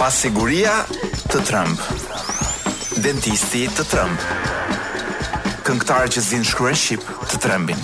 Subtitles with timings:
[0.00, 0.72] Pasiguria
[1.30, 1.80] të Trump.
[3.04, 4.22] Dentisti të Trump.
[5.68, 7.82] Këngëtarë që zinë shkruen Shqip të Trembin.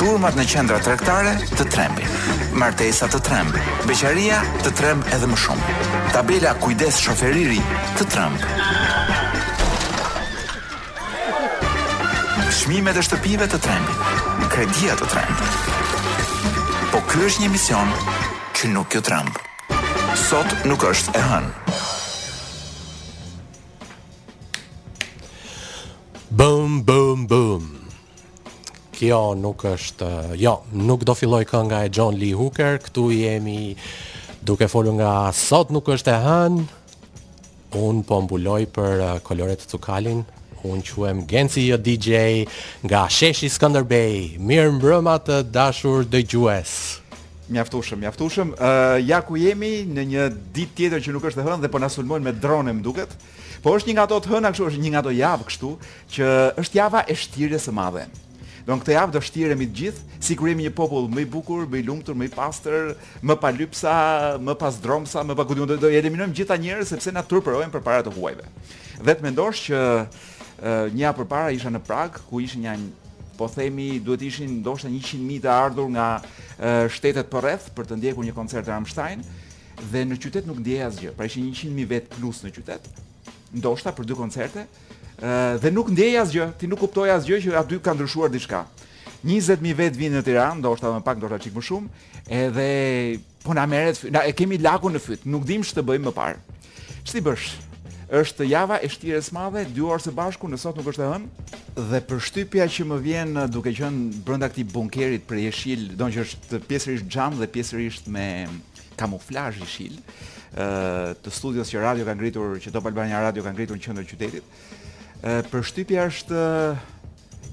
[0.00, 2.06] Turmat në qendra trektare të Trembin.
[2.54, 5.74] Martesa të trembin Beqaria të Tremb edhe më shumë.
[6.14, 7.58] Tabela kujdes shoferiri
[7.98, 8.50] të Tremb.
[12.60, 14.18] Shmime e shtëpive të Trembin.
[14.54, 16.60] Kredia të Tremb.
[16.94, 17.92] Po kjo është një mision
[18.60, 19.48] që nuk jo Trembin
[20.32, 21.78] sot nuk është e hënë.
[26.40, 27.66] Bum bum bum.
[28.96, 30.08] Kjo nuk është,
[30.40, 30.54] jo,
[30.88, 33.74] nuk do filloj kënga e John Lee Hooker, këtu jemi
[34.40, 36.64] duke folur nga sot nuk është e hënë.
[37.84, 40.24] Un po mbuloj për uh, koloret të Tukalin.
[40.64, 42.48] Un quhem Genci jo DJ
[42.88, 44.38] nga Sheshi Skënderbej.
[44.40, 46.76] Mirëmbrëmje të dashur dëgjues.
[46.96, 47.01] Dë
[47.50, 48.52] Mjaftuam, mjaftuam.
[48.54, 51.70] Ë uh, ja ku jemi në një ditë tjetër që nuk është e hënë dhe
[51.72, 53.16] po na sulmojnë me drone më duket.
[53.64, 55.70] Po është një nga ato të hëna kështu, është një nga ato javë kështu
[56.14, 56.28] që
[56.62, 58.04] është java e shtirjes së madhe.
[58.62, 61.80] Don këtë javë do shtiremi të gjithë, sikur jemi një popull më i bukur, më
[61.82, 62.92] i lumtur, më i pastër,
[63.26, 63.94] më pa lypsa,
[64.38, 68.06] më pas dromsa, më pa gudim, do, eliminojmë gjithë ta njerëz sepse na turpërojm përpara
[68.06, 68.46] të huajve.
[69.02, 70.54] Vetë mendosh që uh,
[70.94, 73.01] një javë përpara isha në Prag ku ishin janë
[73.42, 78.26] po themi duhet ishin ndoshta 100.000 të ardhur nga e, shtetet përreth për të ndjekur
[78.28, 79.24] një koncert të Rammstein
[79.90, 81.10] dhe në qytet nuk ndjeja asgjë.
[81.18, 82.86] Pra ishin 100.000 vet plus në qytet,
[83.58, 85.32] ndoshta për dy koncerte e,
[85.64, 88.62] dhe nuk ndjeja asgjë, ti nuk kuptoj asgjë që aty ka ndryshuar diçka.
[89.26, 92.06] 20.000 vet vinë në Tiranë, ndoshta më pak, ndoshta çik më shumë,
[92.44, 92.68] edhe
[93.42, 96.40] po na merret, na e kemi lagun në fyt, nuk dimë ç'të bëjmë më parë.
[97.06, 97.50] Ç'ti bësh?
[98.12, 101.58] është java e shtires madhe, dy orë së bashku, në sot nuk është e hënë.
[101.88, 106.26] Dhe për shtypja që më vjen duke qënë brënda këti bunkerit për jeshil, do që
[106.26, 108.26] është pjesërisht gjamë dhe pjesërisht me
[109.00, 109.96] kamuflaj jeshil,
[110.52, 114.58] të studios që radio kanë ngritur, që Top Albania Radio kanë ngritur në qëndër qytetit,
[115.48, 116.42] për shtypja është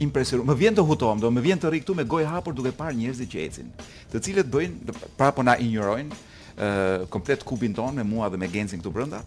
[0.04, 0.44] impresionu.
[0.48, 2.98] Më vjen të hutom, do më vjen të rri këtu me gojë hapur duke parë
[3.00, 3.72] njerëzit që ecin,
[4.12, 6.20] të cilët bëjnë prapo na injorojnë,
[7.14, 9.24] komplet kubin ton me mua dhe me Gencin këtu brenda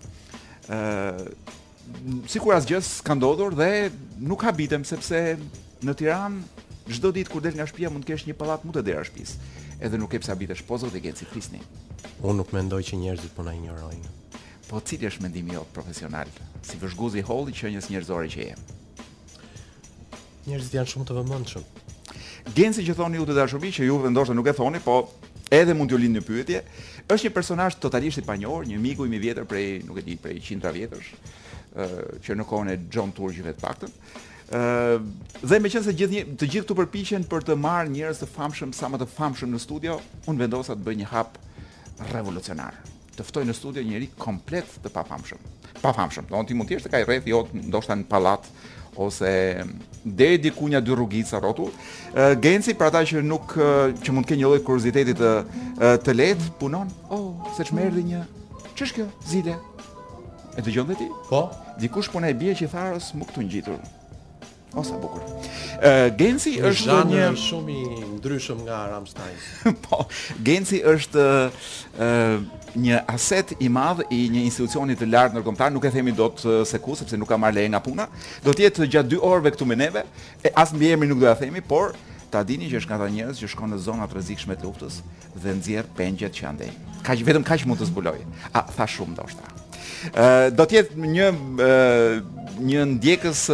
[2.30, 3.90] si kur asgjës ka ndodhur dhe
[4.22, 5.22] nuk habitem sepse
[5.82, 8.82] në Tiranë çdo ditë kur del nga shtëpia mund të kesh një pallat më të
[8.86, 9.36] dera shtëpis.
[9.82, 11.26] Edhe nuk e pse habitesh pozo dhe gjen si
[12.22, 14.10] Unë nuk mendoj që njerëzit po na injorojnë.
[14.68, 16.30] Po cili është mendimi jot profesional
[16.62, 18.60] si vëzhguzi i holli që njës njerëzore që jem?
[20.46, 21.66] Njerëzit janë shumë të vëmendshëm.
[22.54, 25.02] Gjen si që thoni ju të dashuri që ju ndoshta nuk e thoni, po
[25.52, 26.60] edhe mund t'ju lind në pyetje.
[27.04, 30.16] Është një personazh totalisht i panjohur, një miku i mi vjetër prej, nuk e di,
[30.20, 33.92] prej qindra vjetësh, ë uh, që në kohën e John Turgjit vetë paktën.
[33.92, 35.04] ë uh,
[35.48, 38.98] Dhe meqense gjithë të gjithë këtu përpiqen për të marrë njerëz të famshëm sa më
[39.02, 39.94] të famshëm në studio,
[40.28, 41.36] unë vendosa të bëj një hap
[42.14, 42.76] revolucionar.
[43.16, 45.40] Të ftoj në studio një njerëz komplet të pafamshëm.
[45.82, 46.28] Pafamshëm.
[46.32, 48.48] Do të mund të jesh të kaj rreth jot ndoshta në pallat
[48.96, 49.64] ose
[50.04, 51.72] deri diku nja dy rrugica rrotull.
[52.42, 55.30] Genci për ata që nuk që mund të kenë një lloj kurioziteti të
[56.04, 56.90] të lehtë punon.
[57.08, 58.22] Oh, se ç'merdhi një.
[58.76, 59.06] Ç'është kjo?
[59.28, 59.56] Zile.
[60.58, 61.06] E dëgjon ti?
[61.30, 61.46] Po.
[61.80, 63.80] Dikush po na e bie që tharës më këtu ngjitur.
[64.76, 65.20] Osa bukur.
[65.22, 67.84] Uh, Genci është Zhanë një shumë i
[68.18, 69.40] ndryshëm nga Ramstein.
[69.88, 70.04] po,
[70.44, 71.24] Genci është
[72.76, 76.80] një aset i madh i një institucioni të lartë ndërkombëtar, nuk e themi dot se
[76.82, 78.06] ku sepse nuk ka marrë leje nga puna.
[78.44, 80.04] Do të jetë gjatë 2 orëve këtu me neve,
[80.44, 81.92] e as mbi emrin nuk do ta themi, por
[82.32, 85.02] ta dini që është nga ata njerëz që shkon në zona të rrezikshme të luftës
[85.36, 86.70] dhe nxjerr pengjet që andej.
[87.04, 88.18] Kaq vetëm kaq mund të zbuloj.
[88.56, 89.52] A tha shumë ndoshta.
[90.16, 91.30] Ë do të jetë një
[92.70, 93.48] një ndjekës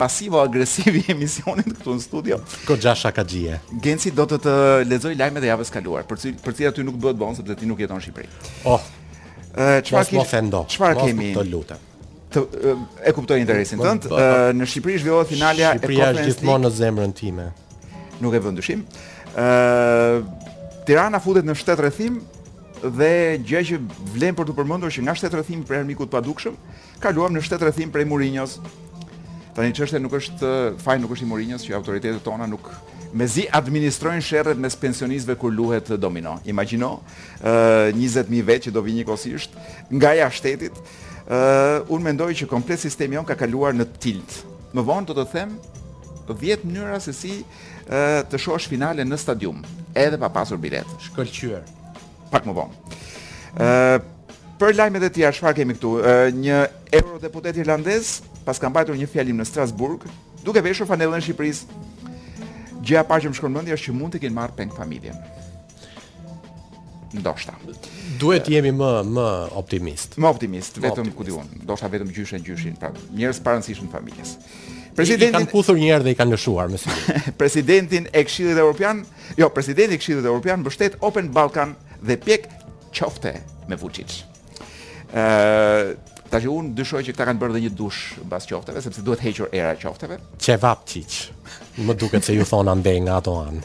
[0.00, 2.38] pasivo-agresivi agresiv emisionit këtu në studio.
[2.68, 3.58] Ko Gjasha ka gjie.
[3.82, 4.54] Genci do të të
[4.90, 7.68] lezoj lajme dhe javës kaluar, për cilë, për cilë aty nuk bëtë bonë, sepse ti
[7.70, 8.30] nuk jeton Shqipëri.
[8.68, 8.80] Oh,
[9.56, 10.22] qëfar kemi?
[10.22, 10.62] Qëfar kemi?
[10.76, 11.32] Qëfar kemi?
[11.32, 11.34] Qëfar kemi?
[11.34, 11.82] Qëfar kemi?
[12.26, 12.40] Të,
[13.08, 14.08] e kuptoj interesin tënd.
[14.58, 15.98] në Shqipëri zhvillohet finalja e Kopës.
[15.98, 17.48] Shqipëria gjithmonë në zemrën time.
[18.20, 18.82] Nuk e vën dyshim.
[19.36, 20.24] Ëh
[20.86, 22.20] Tirana futet në shtet rrethim
[22.94, 23.08] dhe
[23.42, 23.78] gjë që
[24.14, 26.54] vlen për të përmendur që nga shtet rrethim për armikut të padukshëm,
[27.02, 28.60] kaluam në shtet rrethim për Mourinho's.
[29.56, 30.48] Tani çështja nuk është
[30.84, 32.66] faj nuk është i Morinjës, që autoritetet tona nuk
[33.16, 36.34] mezi administrojnë sherrët mes pensionistëve kur luhet domino.
[36.52, 36.90] Imagjino,
[37.40, 37.54] ë
[37.96, 39.56] 20000 vetë që do vinë njëkohësisht
[39.96, 40.76] nga ja shtetit.
[41.24, 44.42] ë uh, Unë mendoj që komplet sistemi jon ka kaluar në tilt.
[44.76, 45.54] Më vonë do të them
[46.28, 49.64] 10 mënyra se si uh, të shohësh finale në stadium,
[49.96, 51.00] edhe pa pasur biletë.
[51.08, 51.64] Shkëlqyer.
[52.28, 52.92] Pak më vonë.
[53.56, 54.04] ë uh,
[54.56, 55.90] Për lajmet e tjera, çfarë kemi këtu?
[56.40, 56.60] një
[56.98, 60.06] eurodeputet irlandez pas ka mbajtur një fjalim në Strasburg,
[60.46, 61.80] duke veshur fanellën e Shqipërisë.
[62.86, 65.16] Gjëja parë që më shkon mendja është që mund të kenë marrë peng familjen.
[67.18, 67.56] Ndoshta.
[68.22, 69.26] Duhet të jemi më më
[69.60, 70.14] optimist.
[70.22, 71.50] Më optimist, më vetëm ku diun.
[71.66, 74.36] Ndoshta vetëm gjyshen gjyshin, pra njerëz para rëndësishëm të familjes.
[74.96, 76.80] Presidenti I, kanë kuthur një herë dhe i kanë lëshuar me
[77.42, 79.02] Presidentin e Këshillit Evropian,
[79.36, 82.48] jo, presidenti i Këshillit Evropian mbështet Open Balkan dhe pjek
[82.96, 83.34] qofte
[83.68, 84.22] me Vučić
[85.14, 88.98] ë Ta që unë dyshoj që këta kanë bërë dhe një dush bas qofteve, sepse
[89.06, 90.16] duhet hequr era qofteve.
[90.42, 91.12] Që vap qiq,
[91.86, 93.60] më duket se ju thonë ande nga ato anë.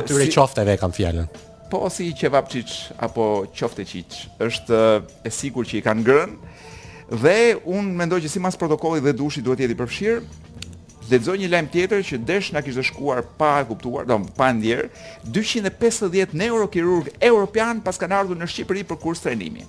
[0.00, 1.28] Atyre si, qofteve kam fjallën.
[1.68, 2.72] Po, si që vap qiq,
[3.04, 4.16] apo qofte qiq,
[4.48, 4.78] është
[5.28, 6.32] e sigur që i kanë grën
[7.12, 7.36] dhe
[7.68, 10.24] unë mendoj që si mas protokollit dhe dushi duhet jeti përfshirë,
[11.12, 14.32] dhe të një lajmë tjetër që desh nga kishtë shkuar pa e kuptuar, do më
[14.40, 14.88] pa ndjer
[15.36, 19.68] 250 neurokirurg europian pas kanë ardhur në Shqipëri për kurs trenimi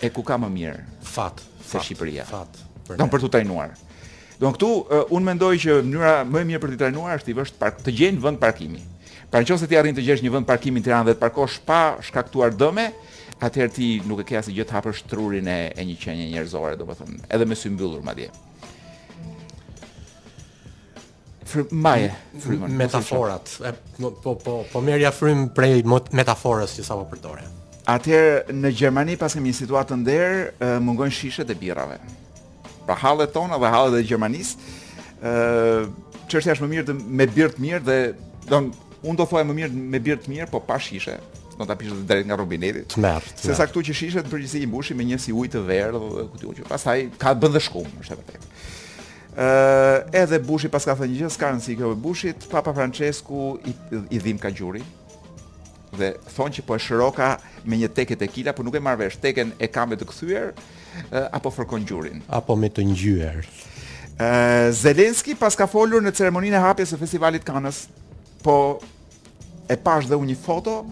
[0.00, 3.74] e ku ka më mirë fat se Shqipëria fat, për Don për të trajnuar.
[4.38, 7.36] Don këtu uh, un mendoj që mënyra më e mirë për të trajnuar është i
[7.36, 8.82] të park të gjën vend parkimi.
[9.28, 11.80] Pra nëse ti arrin të gjesh një vend parkimi në Tiranë dhe të parkosh pa
[12.08, 12.86] shkaktuar dëme,
[13.44, 17.18] atëherë ti nuk e ke asgjë të hapësh trurin e, e një qenie njerëzore, domethënë,
[17.26, 18.30] po edhe me sy mbyllur madje.
[21.48, 22.08] Fry, maje,
[22.78, 27.46] metaforat, e, po, po, po, po merja frym prej metaforës që sa po përdore.
[27.88, 30.32] Atëherë në Gjermani pas kemi një situatë ndër,
[30.84, 31.96] mungojnë shishet e birrave.
[32.84, 34.66] Pra hallet tona dhe hallet e Gjermanisë,
[35.24, 37.96] ë çështja është më mirë të, me birr të mirë dhe
[38.50, 38.68] don
[39.08, 41.16] un do thojë më mirë me birr të mirë, po pa shishe.
[41.56, 42.84] Do ta pishë drejt nga robineti.
[42.92, 43.24] Tmerr.
[43.40, 46.04] Se sa këtu që shishet në përgjithësi i mbushin me një si ujë të verdhë,
[46.34, 46.68] ku ti u që.
[46.70, 48.52] Pastaj ka bën dhe shkum, është e vërtetë.
[49.38, 53.72] ë edhe Bushi pas ka thënë gjë, s'ka rëndësi kjo e Bushit, Papa Francesku i,
[54.16, 54.80] i dhim ka gjuri,
[55.96, 57.28] dhe thonë që po e shëroka
[57.68, 61.28] me një teke tequila, por nuk e marr vesh teken e kambe të kthyer eh,
[61.32, 62.22] apo fërkon gjurin.
[62.28, 63.46] Apo me të ngjyer.
[64.18, 67.86] Eh, Zelenski pas ka folur në ceremoninë e hapjes së festivalit Kanës,
[68.42, 68.56] po
[69.68, 70.82] e pash dhe unë një foto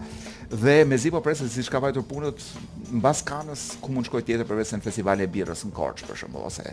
[0.47, 2.39] dhe me zi po presë si shka vajtur punët
[2.87, 6.19] në bas kanës ku mund shkoj tjetër përvesë në festival e birës në Korçë për
[6.21, 6.63] shumë ose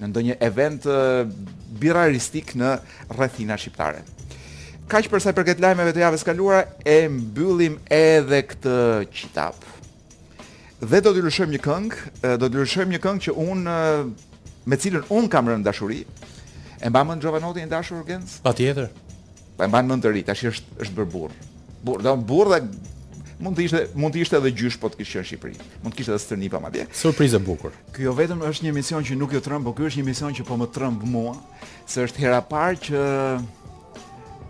[0.00, 1.22] në ndonjë event eh,
[1.78, 2.74] biraristik në
[3.14, 4.02] rëthina shqiptare
[4.90, 8.74] kaq për sa i përket lajmeve të javës kaluara, e mbyllim edhe këtë
[9.14, 9.56] qitap.
[10.84, 13.62] Dhe do t'ju lëshojmë një këngë, do t'ju lëshojmë një këngë që un
[14.68, 16.02] me cilën un kam rënë dashuri.
[16.84, 18.38] E mbam mend Jovanotti në dashur Gens?
[18.44, 18.90] Patjetër.
[19.56, 21.38] Pa e mbam mend të ri, tash është është bër burr.
[21.84, 22.66] Burr, do burr dhe
[23.40, 25.58] mund të ishte mund të ishte edhe gjysh po të kishte në Shqipëri.
[25.84, 26.84] Mund të kishte edhe stërni pa po madje.
[27.00, 27.72] Surprizë e bukur.
[27.96, 30.36] Ky jo vetëm është një mision që nuk jo trëm, por ky është një mision
[30.36, 31.36] që po më trëm mua,
[31.88, 33.04] se është hera parë që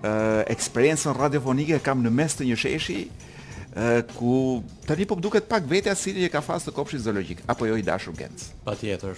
[0.05, 3.45] Eh, eksperiencën radiofonike kam në mes të një sheshi e,
[3.81, 7.79] eh, ku tani po duket pak vetja si një kafas të kopshit zoologjik apo jo
[7.81, 8.51] i dashur Genc.
[8.67, 9.17] Patjetër.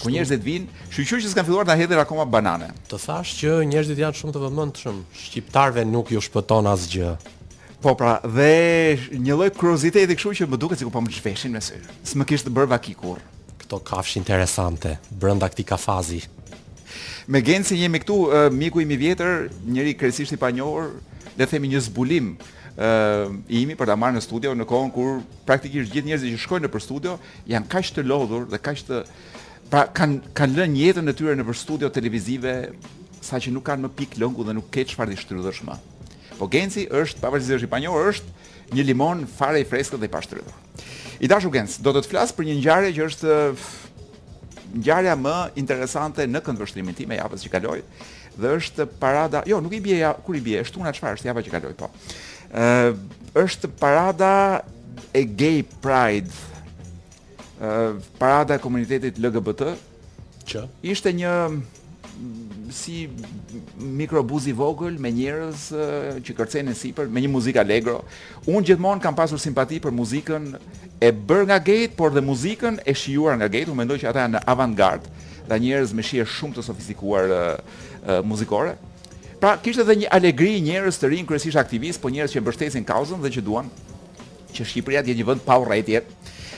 [0.00, 2.70] Ku njerëzit vinë, shqiptarë që s'kan filluar ta hedhin akoma banane.
[2.88, 7.12] Të thash që njerëzit janë shumë të vëmendshëm, shqiptarve nuk ju shpëton asgjë.
[7.84, 11.60] Po pra, dhe një lloj kurioziteti kështu që më duket sikur po më zhveshin me
[11.60, 11.76] sy.
[12.08, 13.20] S'më kishte bërë vakikur.
[13.66, 16.24] Kto kafshë interesante brenda këtij kafazi.
[17.30, 18.16] Me genë si jemi këtu,
[18.50, 20.88] miku imi vjetër, njëri kërësisht i njohër,
[21.38, 25.92] dhe themi një zbulim uh, imi për ta marrë në studio, në kohën kur praktikisht
[25.92, 27.14] gjithë njerëzit që shkojnë në për studio,
[27.46, 29.02] janë kaq të lodhur dhe kaq të
[29.70, 32.56] pra kanë kanë lënë jetën e tyre në për studio televizive
[33.22, 35.78] sa që nuk kanë më pikë lëngu dhe nuk ke çfarë të shtrydhësh më.
[36.40, 40.12] Po Genci është pavarësisht është i panjohur, është një limon fare i freskët dhe i
[40.12, 40.84] pashtrydhur.
[41.22, 43.36] I dashur Genc, do të të flas për një ngjarje që është
[44.72, 47.80] ngjarja më interesante në këndvështrimin tim e javës që kaloi,
[48.36, 51.30] dhe është parada, jo, nuk i bie ja, kur i bie, është una çfarë, është
[51.30, 51.90] java që kaloi, po.
[52.52, 53.02] Ë, uh,
[53.44, 54.32] është parada
[55.16, 56.32] e Gay Pride.
[57.60, 59.74] Ë, uh, parada e komunitetit LGBT.
[60.48, 60.66] Që?
[60.84, 61.32] Ishte një
[62.72, 63.04] si
[63.82, 65.64] mikrobuz i vogël me njerëz
[66.24, 67.98] që kërcenin sipër me një muzikë alegro.
[68.48, 70.46] Unë gjithmonë kam pasur simpati për muzikën
[71.02, 74.22] e bër nga gate, por dhe muzikën e shijuar nga gate, u mendoj që ata
[74.22, 75.08] janë avantgard,
[75.50, 78.76] da njerëz me shije shumë të sofistikuar uh, uh, muzikore.
[79.42, 83.18] Pra, kishte edhe një alegri njerëz të rinj kryesisht aktivist, po njerëz që mbështesin kauzën
[83.24, 83.70] dhe që duan
[84.52, 85.98] që Shqipëria të jetë një vend pa urrëti.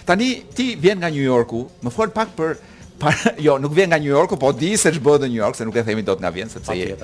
[0.04, 2.56] Tani ti vjen nga New Yorku, më fol pak për
[3.46, 5.76] jo, nuk vjen nga New Yorku, po di se ç'bëhet në New York, se nuk
[5.80, 6.98] e themi dot nga vjen sepse je.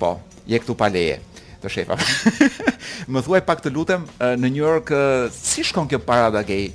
[0.00, 0.16] Po,
[0.48, 1.20] je këtu pa leje
[1.60, 1.96] të shefa.
[3.12, 4.92] më thuaj pak të lutem në New York
[5.36, 6.70] si shkon kjo parada gay?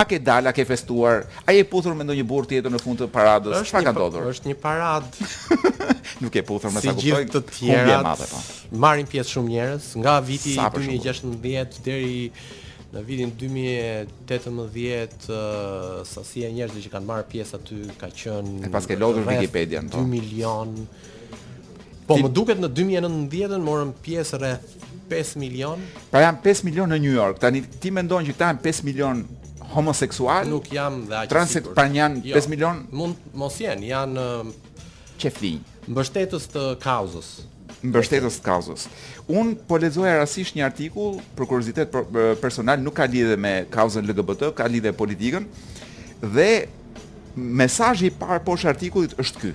[0.00, 1.26] A ke dalë, a ke festuar?
[1.44, 3.58] A je puthur me ndonjë burr tjetër në fund të paradës?
[3.68, 4.30] Çfarë ka ndodhur?
[4.32, 5.28] Është një paradë,
[6.22, 7.02] Nuk e puthur më sa kuptoj.
[7.02, 8.40] Si gjithë të tjerat, po.
[8.84, 12.22] Marrin pjesë shumë njerëz nga viti 2016 deri
[12.90, 18.70] Në vitin 2018, uh, sasia e njerëzve që kanë marrë pjesë aty ka qenë e
[18.74, 19.92] paske lodhur Wikipedia-n.
[19.92, 20.02] 2 po.
[20.10, 20.72] milion.
[22.10, 24.72] Po, më duket në 2019 morëm pjesë rreth
[25.12, 25.82] 5 milion.
[26.10, 27.38] Pra jam 5 milion në New York.
[27.42, 29.20] Tani ti mendon që këta janë 5 milion
[29.76, 30.48] homoseksual?
[30.50, 31.30] Nuk jam dhe aq.
[31.30, 32.82] Transit pra janë jo, 5 milion?
[32.98, 34.24] Mund mos jenë, janë
[35.22, 35.52] çefli.
[35.86, 37.30] Mbështetës të kauzës.
[37.84, 38.88] Mbështetës të kauzës.
[39.30, 41.94] Un po lexoja rastisht një artikull për kuriozitet
[42.42, 45.46] personal, nuk ka lidhje me kauzën LGBT, ka lidhje politikën.
[46.34, 46.50] Dhe
[47.38, 49.54] mesazhi i parë poshtë artikullit është ky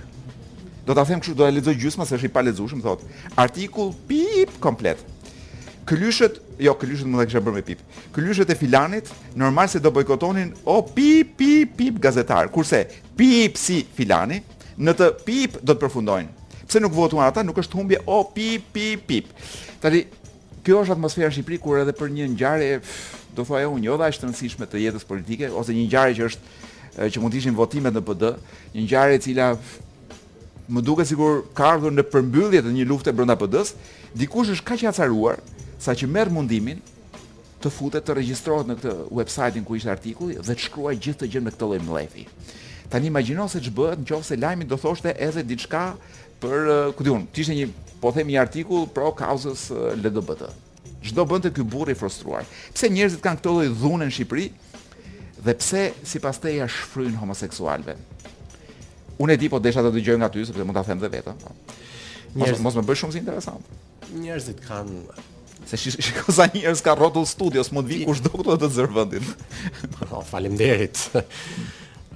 [0.86, 3.08] do ta them kështu, do e lexoj gjysmë se është i palexueshëm, thotë.
[3.42, 5.00] Artikull pip komplet.
[5.86, 7.80] Klyshët, jo klyshët më dha kisha bërë me pip.
[8.14, 12.48] Klyshët e Filanit normal se do bojkotonin o pip pip pip gazetar.
[12.54, 12.84] Kurse
[13.18, 14.38] pip si Filani
[14.78, 16.46] në të pip do të përfundojnë.
[16.66, 17.42] Pse nuk votuan ata?
[17.46, 19.30] Nuk është humbje o pip pip pip.
[19.82, 20.04] Tani
[20.66, 22.78] kjo është atmosfera në Shqipëri kur edhe për një ngjarje
[23.36, 27.10] do thoya unë edhe jo është rëndësishme të jetës politike ose një ngjarje që është
[27.14, 28.30] që mund të ishin votimet në PD,
[28.74, 29.48] një ngjarje e cila
[30.66, 33.74] më duke sikur ka ardhur në përmbyllje të një lufte brenda PD-s,
[34.18, 35.38] dikush është kaq i acaruar
[35.78, 36.80] sa që merr mundimin
[37.62, 41.30] të futet të regjistrohet në këtë websajtin ku ishte artikulli dhe të shkruaj gjithë të
[41.34, 42.26] gjë në këtë lloj mllëfi.
[42.92, 45.84] Tanë imagino se ç'bëhet nëse lajmi do thoshte edhe diçka
[46.42, 47.70] për, ku diun, ishte një
[48.02, 49.70] po themi një artikull pro kauzës
[50.02, 50.50] LGBT.
[51.06, 52.42] Çdo bënte ky burri i frustruar.
[52.74, 54.46] Pse njerëzit kanë këtë lloj dhune në Shqipëri?
[55.46, 55.82] Dhe pse
[56.14, 57.94] sipas teja shfryjnë homoseksualve?
[59.22, 61.38] Unë e di po desha të dëgjoj nga ty sepse mund ta them edhe vetëm.
[61.42, 61.52] Po.
[62.36, 63.70] Mos mos më bësh shumë si interesant.
[64.12, 65.20] Njerëzit kanë
[65.70, 69.30] se shi shi njerëz ka rrotull studios, mund vi kush do këtu të zër vendin.
[70.02, 71.00] Po faleminderit.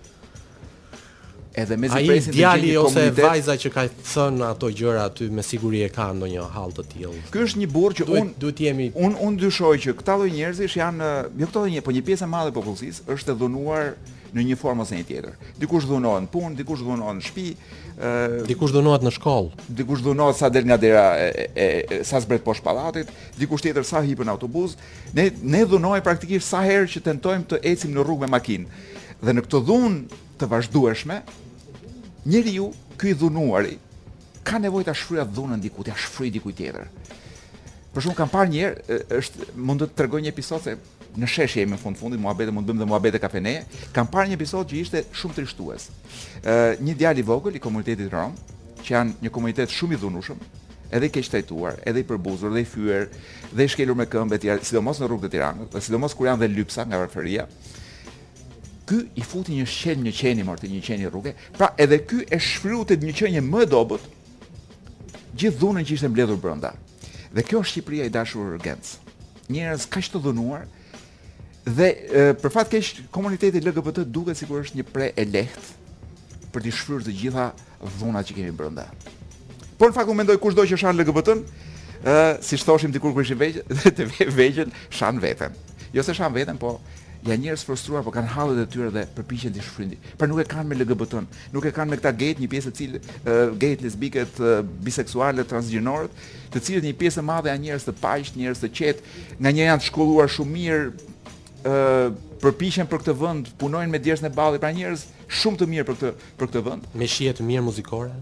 [1.56, 3.26] edhe me zi presin djali një ose komunitet...
[3.26, 7.26] vajza që ka thën ato gjëra aty me siguri e ka ndonjë hall të tillë.
[7.34, 10.32] Ky është një burr që unë duhet të jemi un un dyshoj që këta lloj
[10.38, 11.10] njerëzish janë
[11.42, 13.92] jo këta një, po një pjesë e madhe e popullsisë është e dhunuar
[14.32, 15.34] në një formë ose një tjetër.
[15.60, 17.50] Dikush dhunohet në punë, dikush dhunohet në shtëpi,
[18.00, 21.68] ë uh, dikush dhunohet në shkollë, dikush dhunohet sa del nga dera e, e,
[22.00, 24.78] e sa zbret poshtë pallatit, dikush tjetër sa hipën autobus.
[25.12, 28.88] Ne ne dhunohemi praktikisht sa herë që tentojmë të ecim në rrugë me makinë.
[29.20, 31.20] Dhe në këtë dhunë të vazhdueshme,
[32.26, 33.76] njëri ju, ky i dhunuari,
[34.46, 36.88] ka nevojë ta shfryrë dhunën diku, ta shfryrë dikut tjetër.
[37.92, 40.74] Për shumë kam parë një herë, është mund të tregoj një episod se
[41.22, 43.56] në sheshi jemi në fund fundit, muhabete mund të bëjmë dhe muhabete ka fene,
[43.96, 45.90] kam parë një episod që ishte shumë trishtues.
[46.48, 48.34] Ë një djali i vogël i komunitetit Rom,
[48.82, 50.40] që janë një komunitet shumë i dhunushëm,
[50.96, 53.10] edhe i keq trajtuar, edhe i përbuzur, edhe i fyer,
[53.52, 56.88] dhe i shkelur me këmbë, sidomos në rrugët e Tiranës, sidomos kur janë dhe lypsa
[56.88, 57.46] nga periferia
[58.92, 62.26] ky i futi një shqen një qeni mërë të një qeni rrugë, pra edhe ky
[62.28, 64.04] e shfrutit një qenje më dobut,
[65.36, 66.74] gjithë dhunën që ishte mbledhur brënda.
[67.32, 68.98] Dhe kjo është Shqipëria i dashur Gens.
[69.52, 70.66] Njerëz kaq të dhunuar
[71.64, 76.66] dhe e, për fat keq komuniteti LGBT duket sikur është një pre e lehtë për
[76.66, 77.48] të shfryrë të gjitha
[78.00, 78.90] dhunat që kemi brenda.
[79.80, 81.46] Por në fakt u mendoj kushdo që shanë LGBT-n,
[82.04, 83.64] ë si thoshim dikur kur ishim vegjël,
[83.98, 85.56] të vegjël shan veten.
[85.96, 86.76] Jo se shan veten, po
[87.24, 90.00] ja njerëz frustruar por kanë hallet e tyre dhe përpiqen të shfrynin.
[90.18, 91.16] Pra nuk e kanë me lgbt
[91.54, 95.46] nuk e kanë me këta gay, një pjesë e cilë uh, gay, lesbike, uh, biseksuale,
[95.50, 96.18] transgjenorët,
[96.54, 99.70] të cilët një pjesë e madhe janë njerëz të paqë, njerëz të qetë, nga një
[99.70, 101.16] janë të shkolluar shumë mirë,
[101.70, 105.88] uh, përpiqen për këtë vend, punojnë me djersën e ballit, pra njerëz shumë të mirë
[105.92, 108.16] për këtë për këtë vend, me shije të mirë muzikore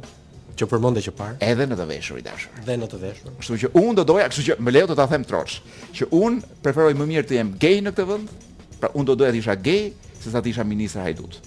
[0.59, 2.57] që përmendë që parë edhe në të veshur i dashur.
[2.67, 3.29] Dhe në të veshur.
[3.39, 5.53] Kështu që unë do doja, kështu që më lejo të ta them troç,
[5.95, 8.33] që unë preferoj më mirë të jem gay në këtë vend,
[8.79, 9.89] Pra unë do doja të isha gay,
[10.21, 11.37] se sa të isha ministra hajdut.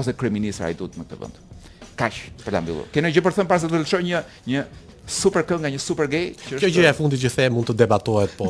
[0.00, 1.38] Ose kryeministra hajdut në këtë vend.
[2.00, 2.88] Kaq, për ta mbyllur.
[2.94, 4.22] Kenë gjë për të thënë pas se të lëshoj një
[4.52, 4.64] një
[5.16, 6.30] super këngë nga një super gay?
[6.40, 8.48] Që Kjo gjë e fundit që the mund të debatohet, po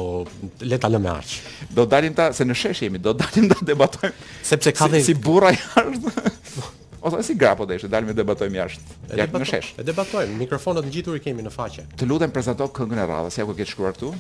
[0.67, 1.35] le ta lëmë aq.
[1.77, 4.15] Do dalim ta se në shesh jemi, do dalim ta debatojmë.
[4.51, 6.35] Sepse ka si, si burra jashtë.
[7.07, 8.99] Ose si grapo desh, ishte, dalim e debatojmë jashtë.
[9.19, 9.75] Ja në shesh.
[9.79, 11.85] E debatojmë, mikrofonat ngjitur i kemi në faqe.
[12.01, 14.15] Të lutem prezanto këngën e radhës, ja ku ke shkruar këtu.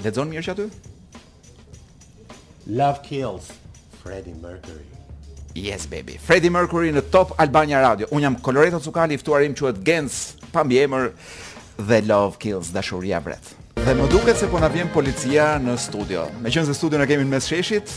[0.00, 0.66] Lexon mirë që aty?
[2.70, 3.44] Love Kills,
[4.02, 4.84] Freddie Mercury.
[5.54, 6.18] Yes, baby.
[6.20, 8.04] Freddie Mercury në Top Albania Radio.
[8.12, 10.18] Unë jam Koloreto Cukali, fëtuarim im quet Gens,
[10.52, 11.08] pa mjemër,
[11.78, 13.54] dhe Love Kills, dashuria vret.
[13.80, 16.26] Dhe më duket se po na vjen policia në studio.
[16.44, 17.94] Me qënë se studio në kemi në mes sheshit,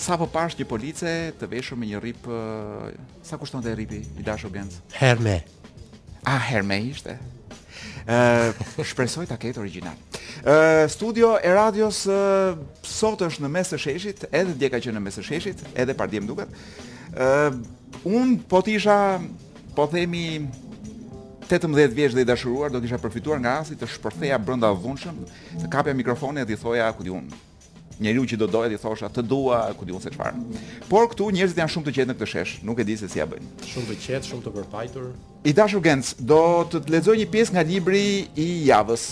[0.00, 4.00] sa po pash një police të veshur me një rip, eh, sa kushton dhe ripi,
[4.16, 4.80] i dashur Gens?
[4.96, 5.42] Herme.
[6.24, 7.18] Ah, Herme ishte?
[8.86, 9.96] shpresoj ta ketë origjinal.
[10.44, 10.56] Ë
[10.92, 12.02] studio e radios
[12.82, 15.94] sot është në mes të sheshit, edhe dje ka qenë në mes të sheshit, edhe
[15.96, 16.48] pardiem duket.
[17.12, 17.52] Ë
[18.08, 18.98] un po të isha
[19.76, 20.44] po themi
[21.48, 25.20] 18 vjeç dhe i dashuruar do isha përfituar nga rasti të shpërtheja brenda dhunshëm,
[25.62, 27.28] të kapja mikrofonin dhe i thoja ku diun
[28.00, 30.38] njeriu që do doja ti thosha të dua, ku diun se çfarë.
[30.88, 33.18] Por këtu njerëzit janë shumë të qetë në këtë shesh, nuk e di se si
[33.18, 33.48] ja bëjnë.
[33.66, 35.08] Shumë të qetë, shumë të përfajtur.
[35.46, 36.40] I dashur Gens, do
[36.70, 38.02] të të lexoj një pjesë nga libri
[38.38, 39.08] i javës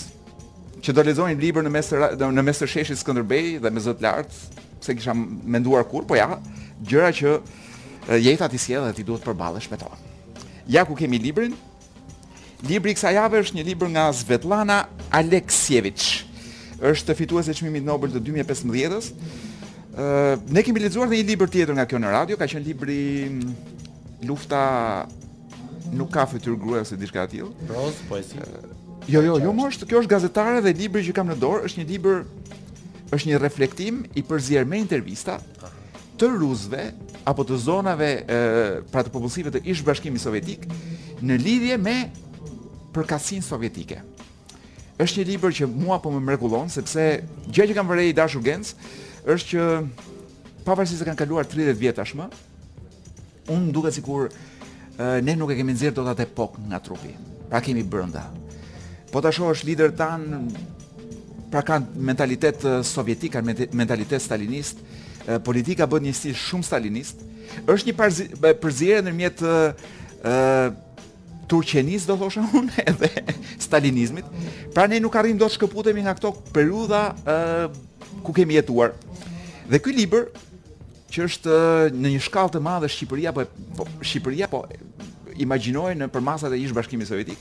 [0.83, 1.91] që do lexoj një libër në mes
[2.39, 4.31] në mes të sheshit Skënderbej dhe me zot lart,
[4.83, 6.37] se kisha menduar kur, po ja,
[6.87, 7.35] gjëra që
[8.23, 9.91] jeta ti sjell dhe ti duhet përballesh me to.
[10.67, 11.55] Ja ku kemi librin.
[12.67, 16.26] Libri i kësaj jave është një libër nga Svetlana Aleksievich
[16.81, 19.13] është fituesi i çmimit Nobel të 2015-s.
[19.97, 22.99] Ëh, uh, ne kemi lexuar një libër tjetër nga kjo në radio, ka qenë libri
[23.31, 23.87] mm,
[24.29, 25.07] Lufta
[25.93, 27.49] nuk ka fytyrë grua ose diçka e tillë.
[27.69, 28.41] Prozë, poezi.
[28.41, 31.81] Uh, jo, jo, jo, mos, kjo është gazetare dhe libri që kam në dorë është
[31.81, 32.21] një libër
[33.17, 35.39] është një reflektim i përzier me intervista
[36.17, 36.91] të ruzve
[37.29, 38.37] apo të zonave e,
[38.91, 40.63] pra të popullsive të ish bashkimi sovjetik
[41.21, 41.95] në lidhje me
[42.95, 44.01] përkasin sovjetike
[44.97, 47.03] është një libër që mua po më mrekullon sepse
[47.53, 48.73] gjë që kam vërë i dashur Gens
[49.27, 49.65] është që
[50.67, 52.25] pavarësisht se kanë kaluar 30 vjet tashmë,
[53.53, 54.27] un duket sikur
[55.23, 57.13] ne nuk e kemi nxjerr dot atë pok nga trupi.
[57.47, 58.25] Pra kemi brenda.
[59.11, 60.49] Po ta shohësh lider tan
[61.51, 64.81] pra kanë mentalitet sovjetik, kanë mentalitet stalinist,
[65.47, 67.23] politika bën një stil shumë stalinist.
[67.69, 70.35] Është një përzierje ndërmjet ë
[71.47, 73.09] turqenis do thosha unë edhe
[73.63, 74.27] stalinizmit.
[74.75, 77.37] Pra ne nuk arrim dot shkëputemi nga këto periudha ë
[78.25, 78.93] ku kemi jetuar.
[79.69, 80.27] Dhe ky libër
[81.13, 81.59] që është
[81.95, 83.45] në një shkallë të madhe Shqipëria po,
[83.77, 84.65] po Shqipëria po
[85.39, 87.39] imagjinoj në përmasat e ish bashkimit sovjetik,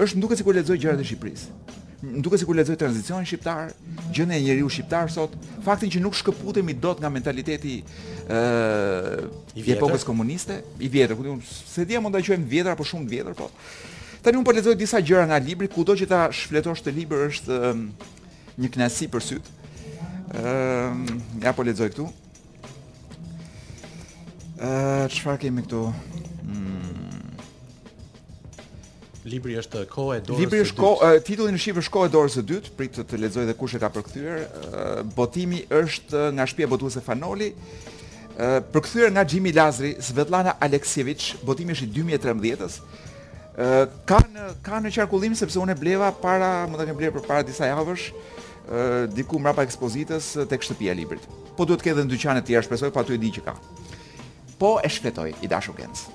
[0.00, 1.80] është nduket sikur lexoj gjërat e Shqipërisë.
[2.08, 3.70] Nduket sikur lexoj tranzicionin shqiptar,
[4.14, 9.64] gjëne e njeriu shqiptar sot, faktin që nuk shkëputemi dot nga mentaliteti ë uh, i
[9.64, 12.86] vjetër epokës komuniste, i vjetër, ku po thonë, se dia mund ta quajmë vjetër apo
[12.88, 13.50] shumë vjetër, po.
[14.22, 17.58] Tani un po lexoj disa gjëra nga libri, kudo që ta shfletosh te libri është
[17.72, 17.84] um,
[18.62, 19.50] një knasi për syt.
[20.32, 21.06] ë um,
[21.42, 22.06] ja po lexoj këtu.
[24.62, 25.86] ë uh, çfarë kemi këtu?
[26.46, 27.01] Mm.
[29.28, 30.42] Libri është kohë e dorës së dytë.
[30.42, 30.90] Libri është ko,
[31.26, 33.80] titulli në shqip është kohë e dorës së dytë, prit të lexoj dhe kush e
[33.82, 34.40] ka përkthyer.
[35.16, 37.52] Botimi është nga shtëpia botuese Fanoli.
[38.74, 42.80] Përkthyer nga Jimmy Lazri, Svetlana Alekseviç, Botimi është i 2013-s.
[44.10, 47.44] Ka në ka në qarkullim sepse unë bleva para, më duhet të bleva për para
[47.46, 48.08] disa javësh,
[49.12, 51.28] diku mbrapa ekspozitës tek shtëpia e librit.
[51.58, 53.46] Po duhet të ketë edhe në dyqanet e tjera, shpresoj, po aty e di që
[53.46, 53.54] ka.
[54.62, 56.08] Po e shfletoj i dashur Gens.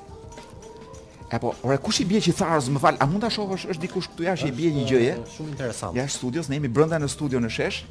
[1.32, 4.06] Apo, ore kush i bie që tharz, më fal, a mund ta shohësh është dikush
[4.14, 5.16] këtu jashtë i bie një gjëje?
[5.34, 5.98] Shumë interesant.
[6.00, 7.82] Jashtë studios, ne jemi brenda në studio në shesh,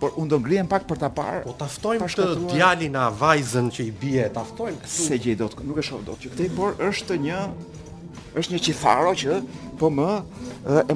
[0.00, 1.44] por unë do ngrihem pak për ta parë.
[1.46, 4.96] Po ta ftojmë të djalin a vajzën që i bie, ta ftojmë këtu.
[5.04, 7.44] Se gjej dot, nuk e shoh dot që këtej, por është një
[8.42, 9.38] është një qitharo që
[9.78, 10.10] po më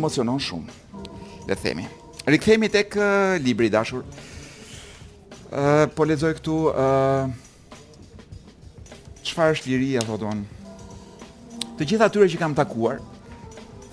[0.01, 0.83] emocionon shumë.
[1.47, 1.87] Le të themi.
[2.27, 2.99] Rikthehemi tek
[3.47, 4.03] libri i dashur.
[5.55, 6.93] Ë po lexoj këtu ë
[9.31, 10.35] çfarë është liria thotë
[11.79, 12.97] Të gjithë atyre që kam takuar,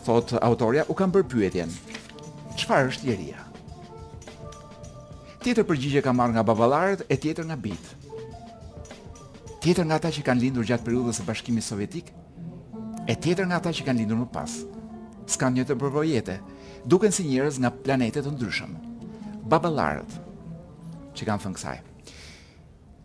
[0.08, 1.70] thot autoria, u kam bërë pyetjen.
[2.58, 3.44] Çfarë është liria?
[5.44, 7.92] Tjetër përgjigje kam marrë nga baballarët e tjetër nga bit.
[9.62, 12.10] Tjetër nga ata që kanë lindur gjatë periudhës së Bashkimit Sovjetik,
[13.06, 14.58] e tjetër nga ata që kanë lindur më pas.
[15.30, 16.40] S'kan një të përvojete,
[16.90, 18.74] duken si njerëz nga planetet të ndryshëm.
[19.46, 20.18] Baballarët
[21.14, 21.78] që kanë thënë kësaj.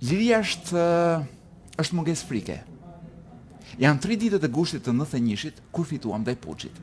[0.08, 0.88] Liria është
[1.84, 2.62] është mungesë frike.
[3.78, 6.74] Janë tri ditët e gushtit të nëthe njëshit, kur fituam dhe i puqit.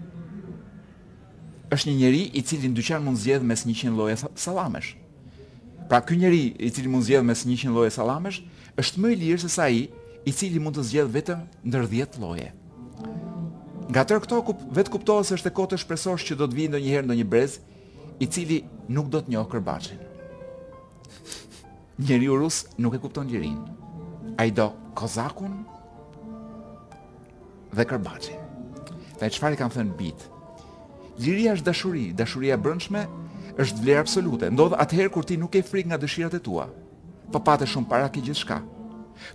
[1.74, 4.94] Êshtë një njeri i cilin dyqan mund zjedh mes 100 loje salamesh.
[5.90, 8.40] Pra kë njeri i cilin mund zjedh mes 100 loje salamesh,
[8.80, 9.88] është më i lirë se sa i,
[10.28, 12.54] i cili mund të zgjedh vetëm ndër 10 loje.
[13.92, 16.72] Nga tërë këto, kup, vetë kuptohet se është e kote shpresosh që do të vijë
[16.74, 17.60] ndo njëherë ndo një brez,
[18.20, 20.00] i cili nuk do të njohë kërbacin
[22.02, 23.60] Njeri u rusë nuk e kupton gjerin.
[24.40, 25.56] A i do kozakun
[27.74, 28.36] dhe kërbaci.
[29.18, 30.28] Dhe e qëfar i kam thënë bitë?
[31.24, 33.04] Liria është dashuri, dashuria brëndshme
[33.60, 34.50] është vlerë absolute.
[34.54, 36.68] Ndodhë atëherë kur ti nuk e frik nga dëshirat e tua,
[37.32, 38.60] pa po patë shumë para ki gjithë shka.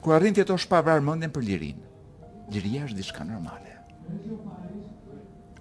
[0.03, 1.79] Kur arrin të jeto pa vrarë mëndin për lirin,
[2.55, 3.75] liria është dishka normale.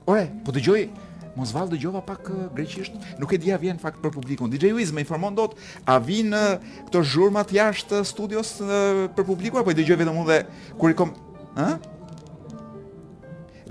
[0.07, 0.83] Ore, po të gjoj,
[1.31, 4.49] Mosval do jova pak eh, greqisht, nuk e dia vjen fakt për publikun.
[4.51, 5.53] DJ Luiz më informon dot,
[5.87, 6.57] a vin eh,
[6.89, 10.41] këto zhurma të jashtë studios eh, për publikun apo i dëgjoj vetëm unë dhe
[10.75, 11.13] kur i kom,
[11.55, 11.77] ëh?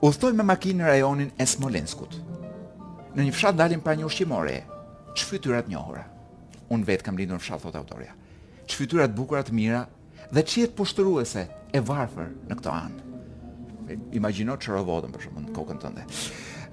[0.00, 2.16] Ustoj me makinë në rajonin e Smolenskut.
[3.14, 4.60] Në një fshat dalim pa një ushqimore.
[5.14, 6.04] Çfytyrat njohura.
[6.72, 8.14] Un vet kam lindur në fshat thot autorja.
[8.66, 9.84] Çfytyrat bukura të mira
[10.32, 12.98] dhe çiet pushtruese e varfër në këto anë.
[14.16, 16.06] Imagjino çfarë votën për shkakun kokën tënde.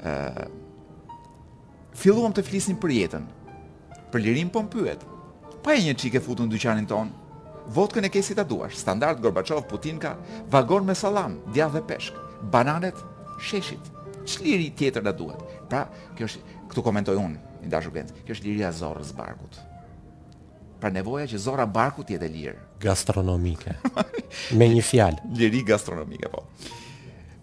[0.04, 0.50] ë uh,
[1.92, 3.24] Filluam të flisnim për jetën.
[4.12, 5.04] Për lirim po mpyet.
[5.64, 7.12] Pa e një çike futun dyqanin ton.
[7.70, 10.16] Votkën e ke si ta duash, standard Gorbachev Putin ka,
[10.50, 12.14] vagon me sallam, dia dhe peshk,
[12.52, 12.98] bananet,
[13.40, 13.82] sheshit.
[14.26, 15.40] Çliri tjetër na duhet.
[15.70, 19.58] Pra, kjo është, këtu komentoj unë, i dashur Kjo është liria e zorrës barkut.
[20.80, 23.74] Pra nevoja që zorra e barkut jetë e lirë, gastronomike.
[24.58, 26.44] me një fjalë, liri gastronomike po.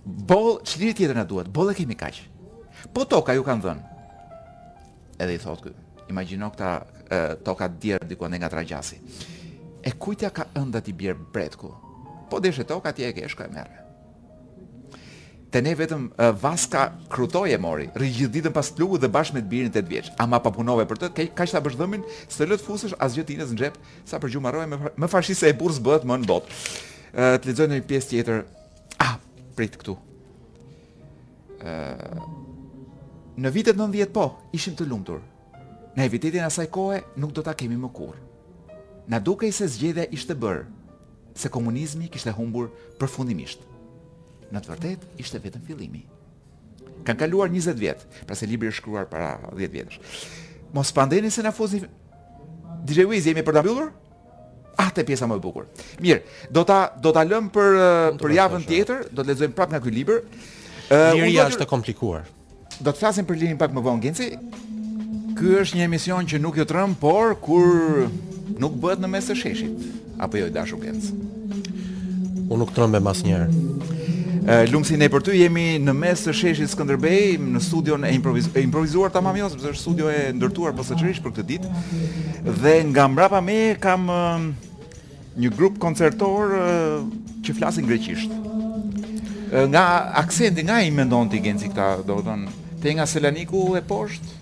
[0.07, 1.51] Boll, çliri tjetër na duhet.
[1.51, 2.19] Boll e kemi kaq.
[2.95, 4.03] Po toka ju kanë dhënë.
[5.19, 5.75] Edhe i thotë ky,
[6.15, 9.01] imagjino këta toka djerë diku ende nga tragjasi
[9.85, 11.71] e kujtja ka ëndat i bjerë bretku,
[12.29, 13.85] po deshe tokë atje e keshka e mere.
[15.49, 17.87] Të ne vetëm uh, vaska krutoj e mori,
[18.29, 20.85] ditën pas të lugu dhe bashkë me të birin të të vjeqë, ama pa punove
[20.91, 23.87] për të, ka, ka që ta bëshdhëmin, së lëtë fusësh as gjithë tines në gjepë,
[24.11, 26.61] sa për gjumë arroj me, fashi se e burë bëhet më në botë.
[27.15, 29.17] Uh, të lidzojnë një pjesë tjetër, a, ah,
[29.57, 29.97] prit këtu.
[31.59, 32.23] Uh,
[33.41, 35.25] në vitet 90 po, ishim të lumtur.
[35.97, 38.28] Në evitetin asaj kohe nuk do ta kemi më kurrë
[39.09, 40.67] na dukej se zgjedhja ishte bërë,
[41.33, 42.69] se komunizmi kishte humbur
[43.01, 43.65] përfundimisht.
[44.53, 46.03] Në të vërtet, ishte vetëm fillimi.
[47.09, 49.99] Kan kaluar 20 vjet, pra se libri është shkruar para 10 vjetësh.
[50.77, 51.83] Mos pandeni se na fuzni
[52.85, 53.89] DJ Wiz jemi për ta mbyllur?
[54.79, 55.67] Ah, te pjesa më e bukur.
[56.03, 56.21] Mirë,
[56.55, 57.77] do ta do ta lëm për
[58.21, 60.21] për javën tjetër, do të lexojmë prapë nga ky libër.
[60.93, 62.23] Ëh, uh, është e komplikuar.
[62.79, 64.29] Do të flasim për lini pak më vonë, Genci.
[65.39, 68.09] Ky është një emision që nuk ju jo por kur
[68.61, 69.87] nuk bëhet në mes të sheshit,
[70.23, 71.09] apo jo i dashur Genc.
[72.49, 73.95] Unë nuk trembem asnjëherë.
[74.49, 78.47] Ë lumsi ne për ty jemi në mes të sheshit Skënderbej, në studion e, improviz
[78.59, 81.73] improvizuar tamam jo, sepse është studio e ndërtuar posaçërisht për këtë ditë.
[82.63, 84.49] Dhe nga mbrapa me kam um,
[85.39, 86.71] një grup koncertor uh,
[87.47, 88.33] që flasin greqisht.
[89.49, 89.83] Nga
[90.21, 92.33] aksenti, nga i mendon ti Genci këta, do të
[92.83, 94.35] te nga Selaniku e poshtë,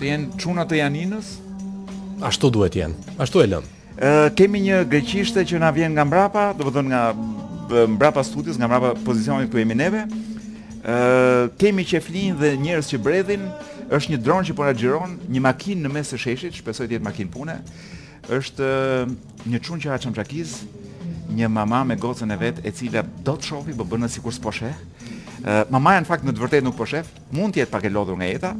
[0.00, 1.34] të jenë çuna të Janinës?
[2.24, 3.14] Ashtu duhet të jenë.
[3.20, 3.66] Ashtu e lëm.
[3.96, 8.56] Ë kemi një greqishte që na vjen nga mbrapa, do të thonë nga mbrapa studios,
[8.60, 10.06] nga mbrapa pozicionit ku jemi neve.
[10.80, 13.44] Ë kemi qeflin dhe njerëz që bredhin,
[13.92, 16.96] është një dron që po na xhiron, një makinë në mes të sheshit, shpresoj të
[16.98, 17.58] jetë makinë pune.
[18.32, 18.70] Është
[19.46, 20.56] një çun që ha çamçakiz,
[21.36, 24.52] një mama me gocën e vet e cila do të shohë, po bën sikur s'po
[24.52, 24.76] sheh.
[25.70, 27.04] Mamaja në fakt në të vërtetë nuk po sheh,
[27.36, 28.54] mund të jetë pak e lodhur nga jeta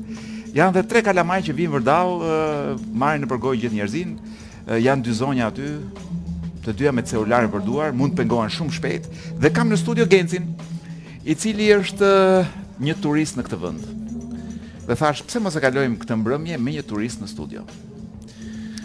[0.57, 5.05] janë dhe tre kalamaj që vinë vërdau, uh, marrin në përgoj gjithë njerëzin, uh, janë
[5.07, 5.69] dy zonja aty,
[6.64, 9.05] të dyja me celularin për duar, mund të pengohen shumë shpejt,
[9.42, 10.49] dhe kam në studio Gencin,
[11.29, 12.09] i cili është
[12.83, 13.85] një turist në këtë vënd.
[14.87, 17.62] Dhe thash, pse mos e kalojmë këtë mbrëmje me një turist në studio?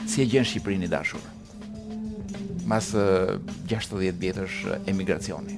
[0.10, 1.24] Si e gjenë Shqipërin i dashur?
[2.70, 4.60] Mas uh, 60 vjetësh
[4.92, 5.58] emigracioni,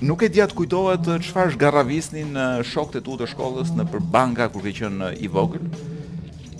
[0.00, 4.46] Nuk e di atë kujtohet çfarë zgarravisnin në shokët e tu të shkollës në përbanka
[4.54, 5.66] kur ke qenë i vogël.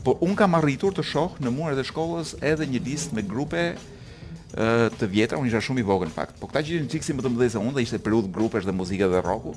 [0.05, 3.63] Por un kam arritur të shoh në muret e shkollës edhe një listë me grupe
[4.53, 6.37] të vjetra, un isha shumë i vogël në fakt.
[6.37, 8.77] Po këta që ishin çiksi më të mëdhesë se unë dhe ishte periudhë grupesh dhe
[8.77, 9.55] muzikë dhe rocku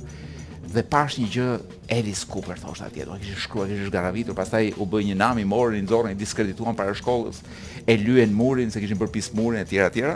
[0.73, 1.47] dhe pash një gjë
[1.93, 5.45] Elis Cooper thosht atje, do kishin shkruar, kishte zgaravitur, pastaj u bën një nam i
[5.47, 7.43] morën, nxorën, i diskredituan para shkollës,
[7.85, 10.07] e lyen murin se kishin bërë pis murin etj etj.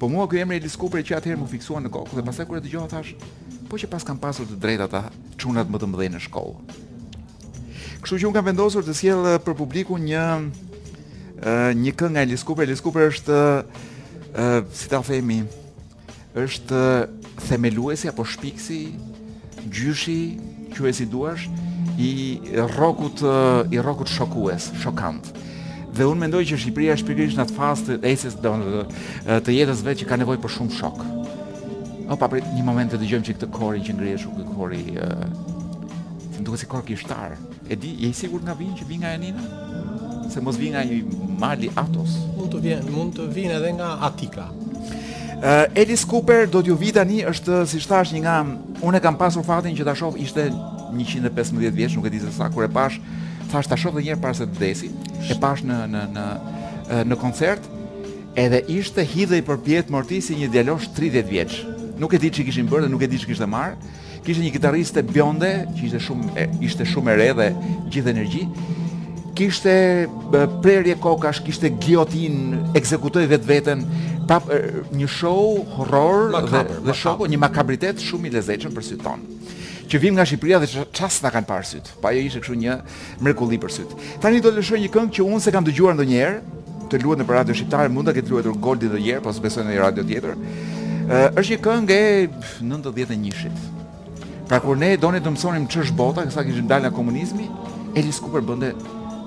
[0.00, 2.58] Po mua ky emri Elis Cooper që atëherë më fiksuan në kokë, dhe pastaj kur
[2.58, 3.14] e dëgjova thash,
[3.70, 6.80] po që pas kanë pasur të drejtat ata çunat më të mëdhen në shkollë.
[8.04, 10.26] Kështu që un kam vendosur të sjell për publikun një
[11.86, 13.40] një këngë Elis Cooper, Elis Cooper është
[14.74, 15.44] si ta themi
[16.34, 16.82] është
[17.46, 18.82] themeluesi apo shpiksi
[19.70, 20.18] gjyshi,
[20.74, 21.48] që si duash,
[22.00, 22.40] i
[22.78, 23.22] rokut,
[23.72, 25.32] i rokut shokues, shokant.
[25.94, 30.00] Dhe unë mendoj që Shqipëria është pikërisht në atë fazë të esës të jetës vetë
[30.00, 31.04] që ka nevojë për shumë shok.
[32.10, 35.22] O, pa një moment të dëgjëm që këtë kori që ngrishu, këtë kori, uh,
[36.34, 37.38] se më duke si kori kishtar.
[37.70, 39.46] E di, je i sigur nga vinë që vinë nga Janina?
[40.34, 40.98] Se mos vinë nga i
[41.38, 42.18] mali Atos?
[42.34, 44.50] Mund të vinë, mund të vinë edhe nga Atika.
[45.44, 48.36] Uh, Elis Cooper do t'ju vita një është, si shtash, një nga
[48.84, 50.44] unë e kam pasur fatin që ta shoh ishte
[50.94, 53.00] 115 vjeç, nuk e di se sa kur e pash,
[53.52, 54.90] thash ta shoh edhe një herë para se të vdesi.
[55.30, 56.26] E pash në në në
[57.10, 57.64] në koncert
[58.38, 61.58] edhe ishte hidhej për pjetë si një djelosh 30 vjeç.
[62.02, 63.76] Nuk e di që i kishin bërë dhe nuk e di që kishte marë.
[64.24, 67.50] Kishte një kitariste bjonde, që ishte shumë, ishte shumë e re dhe
[67.92, 68.46] gjithë energji
[69.34, 70.06] kishte
[70.62, 73.82] prerje kokash, kishte giotin, ekzekutoj vetë vetën,
[74.30, 74.38] pa
[74.96, 79.04] një show horror makabre, dhe, dhe show, po, një makabritet shumë i lezeqën për sytë
[79.04, 79.40] tonë.
[79.90, 81.90] Që vim nga Shqipëria dhe qasë nga kanë parë syt.
[82.00, 82.78] pa po jo ishe këshu një
[83.20, 83.98] mrekulli për sytë.
[84.22, 86.40] Tani do të lëshoj një këngë që unë se kam të gjuar njerë,
[86.88, 89.30] të luet në për radio shqiptare, mund të ketë luet rrë goldi dhe njerë, po
[89.34, 92.28] së në i radio tjetër, uh, është një këngë e
[92.62, 93.70] 91 shit
[94.48, 97.46] Pra kur ne do të mësonim ç'është bota, sa kështë dalë nga komunizmi,
[97.96, 98.74] Elis Cooper bënde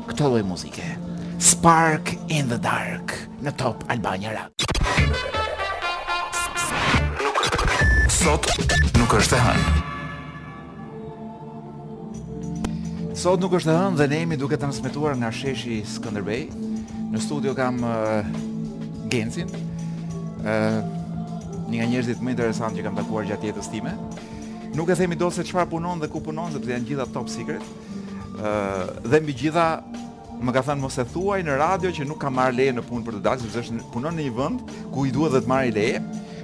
[0.08, 0.84] këtë lloj muzike.
[1.44, 4.64] Spark in the Dark në Top Albania Radio.
[7.20, 7.42] Nuk
[8.14, 8.48] sot
[8.98, 9.74] nuk është e hënë.
[13.20, 16.46] Sot nuk është e hënë dhe ne jemi duke transmetuar nga sheshi Skënderbej.
[17.12, 18.24] Në studio kam uh,
[19.12, 20.80] Gencin, uh,
[21.68, 23.92] një nga njerëzit më interesant që kam takuar gjatë jetës time.
[24.76, 27.64] Nuk e themi dot se çfarë punon dhe ku punon, sepse janë gjitha top secret
[29.04, 29.66] dhe dhe gjitha
[30.38, 33.06] më ka thënë mos e thuaj në radio që nuk ka marrë leje në punë
[33.08, 36.02] për të dalë, sepse është punon në një vend ku i duhet të marrë leje.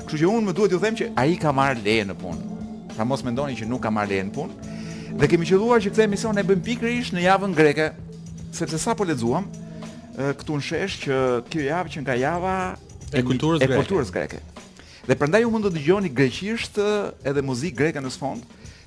[0.08, 2.54] Kështu që unë më duhet t'ju them që ai ka marrë leje në punë.
[2.96, 4.78] Pra mos mendoni që nuk ka marrë leje në punë.
[5.22, 7.92] Dhe kemi qelluar që këtë emision e bëjmë pikërisht në javën greke,
[8.58, 9.46] sepse sa po lexuam
[10.18, 12.58] këtu në shesh që kjo javë që nga java
[13.14, 14.42] e kulturës greke.
[15.04, 16.80] Dhe prandaj ju mund të dëgjoni greqisht
[17.28, 18.42] edhe muzikë greke në sfond,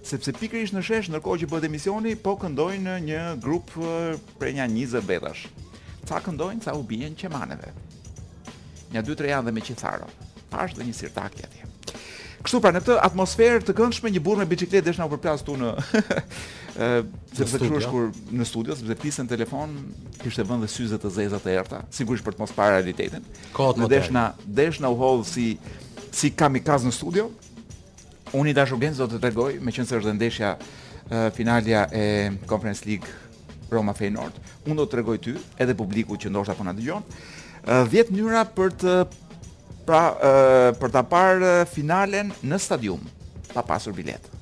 [0.06, 3.72] sepse pikërisht në shesh ndërkohë që bëhet emisioni, po këndojnë në një grup
[4.40, 5.46] prej nja 20 vetash.
[6.06, 7.72] Ca këndojnë, ca u bien qemaneve.
[8.92, 10.06] Nja 2-3 janë dhe me qitharo.
[10.52, 11.64] Pash dhe një sirtaki atje.
[12.46, 15.42] Kështu pra në këtë atmosferë të këndshme një burrë me biciklet desh na u përplas
[15.42, 15.72] tu në
[17.34, 19.72] sepse kur është kur në studio sepse pisën telefon
[20.22, 23.26] kishte vënë dhe syzët të zeza të errta, sigurisht për të mos parë realitetin.
[23.56, 25.48] Kot më u hodh si
[26.16, 27.26] si kamikaz në studio.
[28.34, 31.84] Unë i dashur Genz do të të regoj, me qënë se është ndeshja uh, finalja
[31.94, 32.06] e
[32.50, 33.06] Conference League
[33.70, 37.20] Roma Feyenoord, unë do të regoj ty, edhe publiku që ndoshtë apo në të gjonë,
[37.70, 38.94] uh, njëra për të
[39.86, 43.04] pra, uh, për të parë finalen në stadium,
[43.54, 44.32] pa pasur biletë.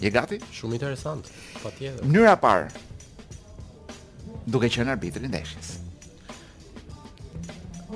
[0.00, 0.38] Je gati?
[0.54, 1.26] Shumë interesant.
[1.58, 2.04] Patjetër.
[2.06, 2.68] Mënyra e parë.
[4.48, 5.72] Duke qenë arbitri në ndeshjes.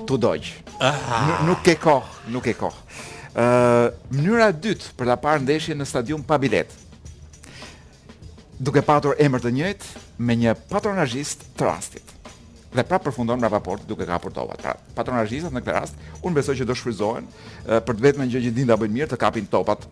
[0.09, 0.75] Tu dojqë.
[0.83, 1.39] Ah.
[1.47, 2.92] Nuk ke kohë, nuk ke kohë
[4.13, 6.73] mënyra e dytë për ta parë ndeshjen në stadium pa bilet.
[8.63, 12.09] Duke patur emër të njëjtë me një patronazhist të rastit
[12.73, 14.57] dhe pra përfundon në raport duke ka tovat.
[14.63, 17.27] Pra, patronazhistat në këtë rast, unë besoj që do shfryzohen
[17.67, 19.85] për të vetëm gjë që dinda bëjnë mirë të kapin topat.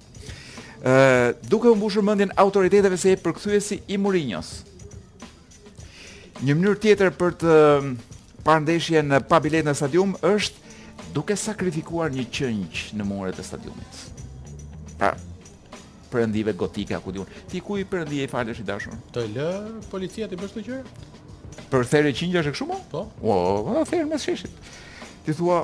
[0.81, 4.62] Ë, duke u mbushur mendjen autoriteteve se e përkthyesi i Mourinho's.
[6.40, 7.57] Një mënyrë tjetër për të
[8.48, 10.69] parë ndeshjen pa bilet në stadium është
[11.14, 14.24] duke sakrifikuar një qënq në muret e stadionit.
[15.00, 15.12] Pa
[16.10, 17.28] përëndive gotike, ku diun.
[17.46, 18.94] Ti ku i përëndive i falë është i dashur?
[19.14, 19.50] Të lë,
[19.92, 21.10] policia të bështë të gjërë?
[21.70, 22.78] Për there qënjë është e këshumë?
[22.90, 23.02] Po.
[23.22, 24.56] O, o, o, me sheshit.
[25.22, 25.60] Ti thua,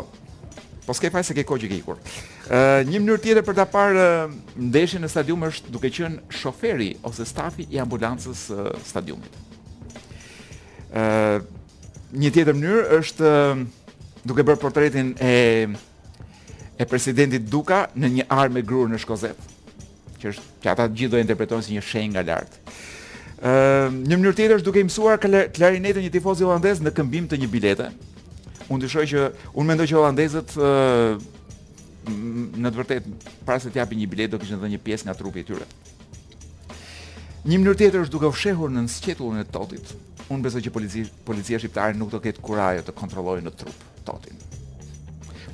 [0.86, 1.98] po s'ke fajë se ke kogjë ke ikur.
[1.98, 4.36] Uh, një mënyrë tjetër për ta parë uh,
[4.70, 9.40] ndeshjen në stadium është duke qenë shoferi ose stafi i ambulancës uh, stadiumit.
[10.94, 11.42] Uh,
[12.14, 13.64] një tjetër mënyrë është uh,
[14.26, 15.34] duke bërë portretin e
[16.76, 19.38] e presidentit Duka në një armë me grur në Shkozet,
[20.20, 22.58] që është që ata gjithë do interpretojnë si një shenjë nga lart.
[23.40, 25.22] Ëm uh, në mënyrë tjetër është duke i mësuar
[25.56, 27.86] klarinetin një tifoz holandez në këmbim të një bilete.
[28.68, 31.16] Unë dyshoj që unë mendoj që holandezët uh,
[32.12, 35.16] në të vërtetë para se të japin një biletë do kishin dhënë një pjesë nga
[35.22, 35.64] trupi i tyre.
[37.48, 39.96] Një mënyrë tjetër është duke u shehur në, sqetullën e totit.
[40.28, 43.76] Unë besoj që policia policia shqiptare nuk do ketë kurajë të kontrollojë në trup
[44.10, 44.34] totin.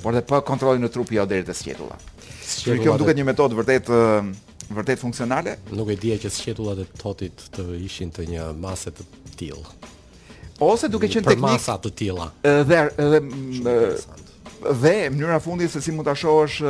[0.03, 1.97] Por dhe pa kontrollin në trupi jo deri te sqetulla.
[2.21, 2.81] Sqetulla.
[2.85, 3.91] Kjo duket një metodë vërtet
[4.73, 5.57] vërtet funksionale.
[5.75, 9.05] Nuk e dia që sqetullat e totit të ishin të një mase të
[9.37, 9.73] tillë.
[10.65, 11.41] Ose duke qenë teknik.
[11.41, 12.29] Për masa të tilla.
[12.43, 13.79] Dhe dhe
[14.79, 16.61] dhe mënyra fundit se si mund ta shohësh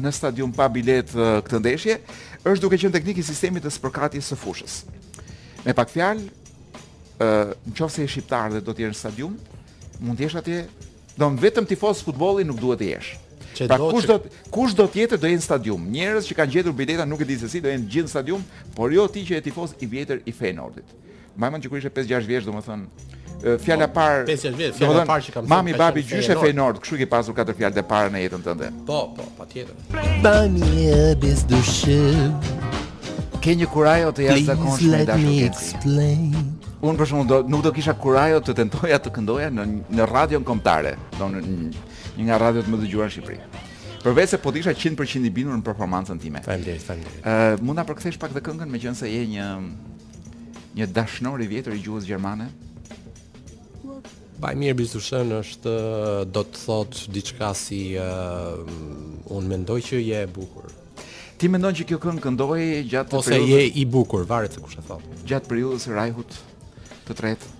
[0.00, 1.98] në stadium pa bilet këtë ndeshje
[2.48, 4.76] është duke qenë teknik i sistemit të spërkatjes së fushës.
[5.66, 6.24] Me pak fjalë,
[7.20, 7.28] ë
[7.72, 9.36] nëse je shqiptar dhe do të jesh në stadium,
[10.02, 10.62] mund të jesh atje
[11.16, 13.10] Do në vetëm tifos futbolli nuk duhet të jesh.
[13.68, 14.14] pra kush do
[14.50, 15.82] kush do të jetë do në stadium?
[15.92, 18.44] Njerëz që kanë gjetur bileta nuk e di se si do jenë gjithë në stadium,
[18.74, 20.86] por jo ti që e tifos i vjetër i Feyenoordit.
[21.36, 25.46] Mbajmën që kur ishte 5-6 vjeç, domethënë fjala parë 5-6 vjeç, fjala parë që kam.
[25.52, 28.72] Mami, babi gjyshe Feyenoord, kështu që pasur katër fjalë të para në jetën tënde.
[28.88, 29.76] Po, po, patjetër.
[30.24, 32.32] Bani e bezdushë.
[33.44, 36.51] Ke një kurajo të jashtëzakonshme dashur Please let me explain
[36.82, 39.64] unë për shumë do, nuk do kisha kurajo të tentoja të këndoja në,
[39.94, 41.42] në radion komptare, do në,
[42.18, 43.38] një nga radion të më dëgjuar në Shqipëri.
[44.02, 46.40] Përveç se po të isha 100% i binur në performancën time.
[46.42, 47.22] Faleminderit, faleminderit.
[47.22, 49.46] Ë, uh, mund ta përkthesh pak dhe këngën me qenë se je një
[50.80, 52.48] një dashnor i vjetër i gjuhës gjermane?
[54.42, 55.76] Baj mirë bizushën është
[56.34, 58.58] do të thotë diçka si uh,
[59.36, 60.66] unë mendoj që je e bukur.
[61.38, 63.52] Ti mendon që kjo këngë këndoi gjatë periudhës ose periodës...
[63.54, 65.20] je i bukur, varet se kush e thotë.
[65.30, 66.42] Gjatë periudhës së rajhut
[67.08, 67.50] të tretë?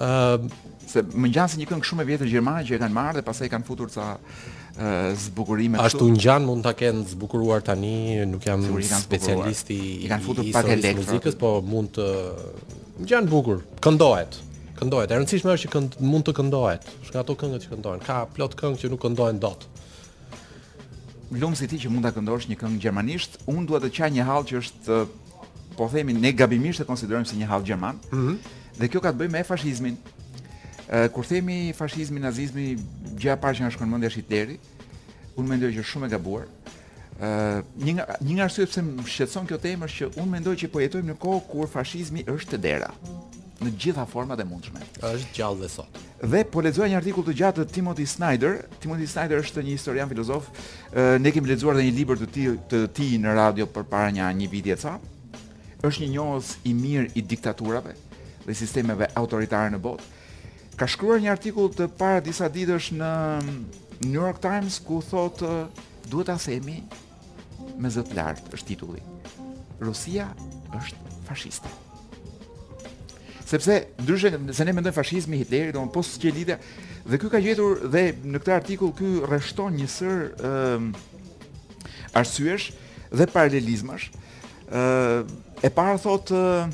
[0.00, 0.60] Ëm uh,
[0.92, 3.24] se më ngjan si një këngë shumë e vjetër gjermane që e kanë marrë dhe
[3.24, 4.10] pastaj kanë futur ca
[5.24, 8.60] zbukurime ashtu ngjan mund ta kenë zbukuruar tani nuk jam
[9.00, 12.06] specialist i kanë futur pak elektro muzikës po mund të
[13.06, 14.36] ngjan bukur këndohet
[14.82, 18.18] këndohet e rëndësishme është që kënd, mund të këndohet shka ato këngët që këndohen ka
[18.36, 19.64] plot këngë që nuk këndohen dot
[21.40, 24.44] lumsi ti që mund ta këndosh një këngë gjermanisht un dua të qaj një hall
[24.50, 25.02] që është
[25.72, 27.98] po themi ne gabimisht e konsiderojmë si një hall gjerman.
[28.12, 28.52] Mm -hmm.
[28.78, 29.96] Dhe kjo ka të bëjë me fashizmin.
[30.92, 32.76] Ë kur themi fashizmi, nazizmi,
[33.18, 34.58] gjëja parë që na shkon mendja është Hitleri.
[35.36, 36.44] Unë mendoj që është shumë e gabuar.
[37.20, 40.54] Ë një nga një nga arsyet pse më shqetëson kjo temë është që unë mendoj
[40.56, 42.90] që po jetojmë në kohë kur fashizmi është te dera
[43.62, 44.80] në gjitha format e mundshme.
[45.00, 45.98] Pra, është gjallë dhe sot.
[46.30, 48.52] Dhe po lexoj një artikull të gjatë të Timothy Snyder.
[48.80, 50.48] Timothy Snyder është një historian filozof.
[51.20, 54.50] Ne kemi lexuar dhe një libër të tij të tij në radio përpara një një
[54.50, 54.98] viti e ca
[55.82, 57.94] është një njohës i mirë i diktaturave
[58.46, 60.04] dhe sistemeve autoritare në botë.
[60.78, 63.10] Ka shkruar një artikull të para disa ditësh në
[64.08, 65.50] New York Times ku thotë
[66.10, 66.78] duhet ta themi
[67.78, 69.02] me zë të lartë është titulli.
[69.82, 70.28] Rusia
[70.78, 71.70] është fashiste.
[73.46, 76.56] Sepse ndryshe se ne mendojmë fashizmi Hitlerit, domun post s'ke lidhje
[77.10, 80.92] dhe ky ka gjetur dhe në këtë artikull ky rreshton një sër ëm um,
[82.20, 82.70] arsyesh
[83.12, 84.10] dhe paralelizmash
[85.62, 86.68] e para thot e,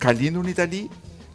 [0.00, 0.86] ka lindur në Itali,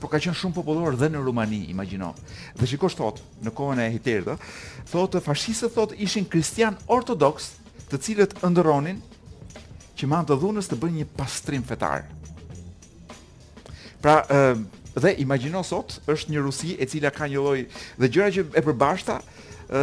[0.02, 2.14] por ka qenë shumë popullor dhe në Rumani, imagjino.
[2.58, 4.42] Dhe shikosh thot në kohën e Hitlerit,
[4.90, 7.52] thot e, fashistët thot ishin kristian ortodoks,
[7.92, 8.98] të cilët ëndronin
[9.96, 12.10] që mamë të dhunës të bëjnë një pastrim fetar.
[14.02, 14.18] Pra,
[14.96, 17.60] Dhe imagjino sot është një Rusi e cila ka një lloj
[18.00, 19.18] dhe gjëra që e përbashta
[19.68, 19.82] ë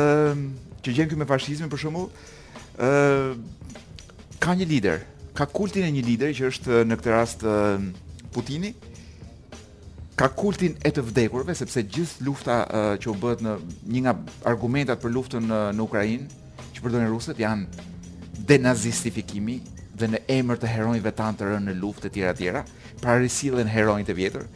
[0.82, 2.06] që gjen këtu me fashizmin për shembull
[2.80, 3.34] ë
[4.42, 5.02] ka një lider,
[5.36, 7.44] ka kultin e një lideri që është në këtë rast
[8.32, 8.70] Putini.
[10.16, 12.56] Ka kultin e të vdekurve sepse gjithë lufta
[13.00, 13.56] që u bëhet në
[13.92, 14.14] një nga
[14.48, 17.90] argumentat për luftën në, në Ukrainë që përdorin rusët janë
[18.48, 19.60] denazistifikimi
[20.00, 22.62] dhe në emër të heronjve tanë të rënë në luftë të tjera të tjera,
[23.04, 24.46] para rrisillen heronjt e vjetër.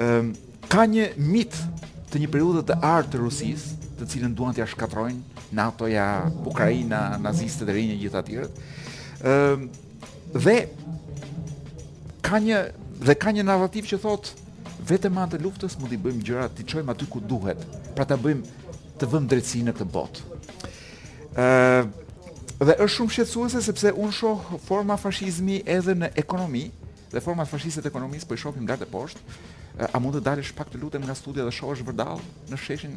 [0.00, 0.28] Ëm ehm,
[0.72, 1.56] ka një mit
[2.10, 6.06] të një periudhe të artë të rusisë, të cilën duan t'ja shkatrojnë NATO-ja,
[6.46, 8.46] Ukraina, nazistët dhe rinjë gjithë atyre.
[9.20, 9.66] Ëm ehm,
[10.46, 10.56] dhe
[12.28, 12.62] ka një
[13.00, 14.30] dhe ka një narrativ që thot
[14.90, 17.60] vetëm anë të luftës mund i bëjmë gjëra, t'i çojmë aty ku duhet,
[17.96, 20.24] pra ta bëjmë të vëmë drejtësi në këtë botë.
[21.36, 21.94] Ëm ehm,
[22.64, 26.66] dhe është shumë shqetësuese sepse unë shoh forma fashizmi edhe në ekonomi
[27.12, 29.20] dhe format të ekonomisë po i shohim nga të poshtë
[29.92, 32.96] a mund të dalësh pak të lutem nga studia dhe shohësh vërdall në sheshin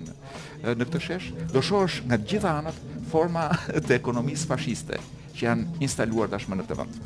[0.63, 3.46] në këtë shesh do shohësh nga të gjitha anët forma
[3.88, 5.00] të ekonomisë fashiste
[5.38, 7.00] që janë instaluar tashmë në këtë vend.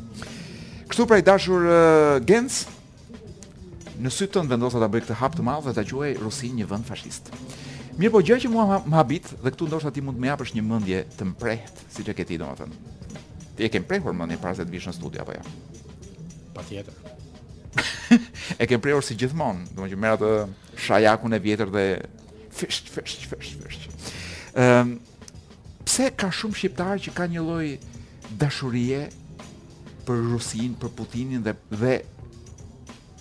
[0.90, 1.68] Kështu pra i dashur
[2.26, 2.58] Genc
[3.98, 6.68] në sy tën vendosa ta bëj këtë hap të madh dhe ta quaj Rusin një
[6.72, 7.30] vend fashist.
[7.98, 10.54] Mirë po gjë që mua më habit dhe këtu ndoshta ti mund të më japësh
[10.58, 13.16] një mendje të mprehët siç e ke ti domethënë.
[13.58, 15.42] Ti e ke mprehur mendjen para se të vish në studio apo jo?
[15.42, 15.96] Ja?
[16.58, 17.02] Patjetër.
[18.58, 21.84] e kem prerur si gjithmonë, do të thonë që merr atë shajakun e vjetër dhe
[22.58, 24.12] fish fish fish fish.
[24.58, 24.94] Ehm um,
[25.84, 27.68] pse ka shumë shqiptar që kanë një lloj
[28.42, 29.02] dashurie
[30.08, 31.98] për Rusin, për Putinin dhe dhe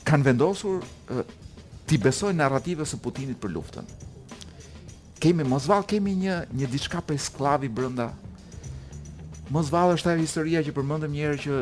[0.08, 1.22] kanë vendosur uh,
[1.88, 3.88] ti besoj narrativën së Putinit për luftën.
[5.18, 8.10] Kemi Mosvall, kemi një një diçka për skllavi brenda.
[9.50, 11.60] Mosvall është ajo historia që përmendëm një herë që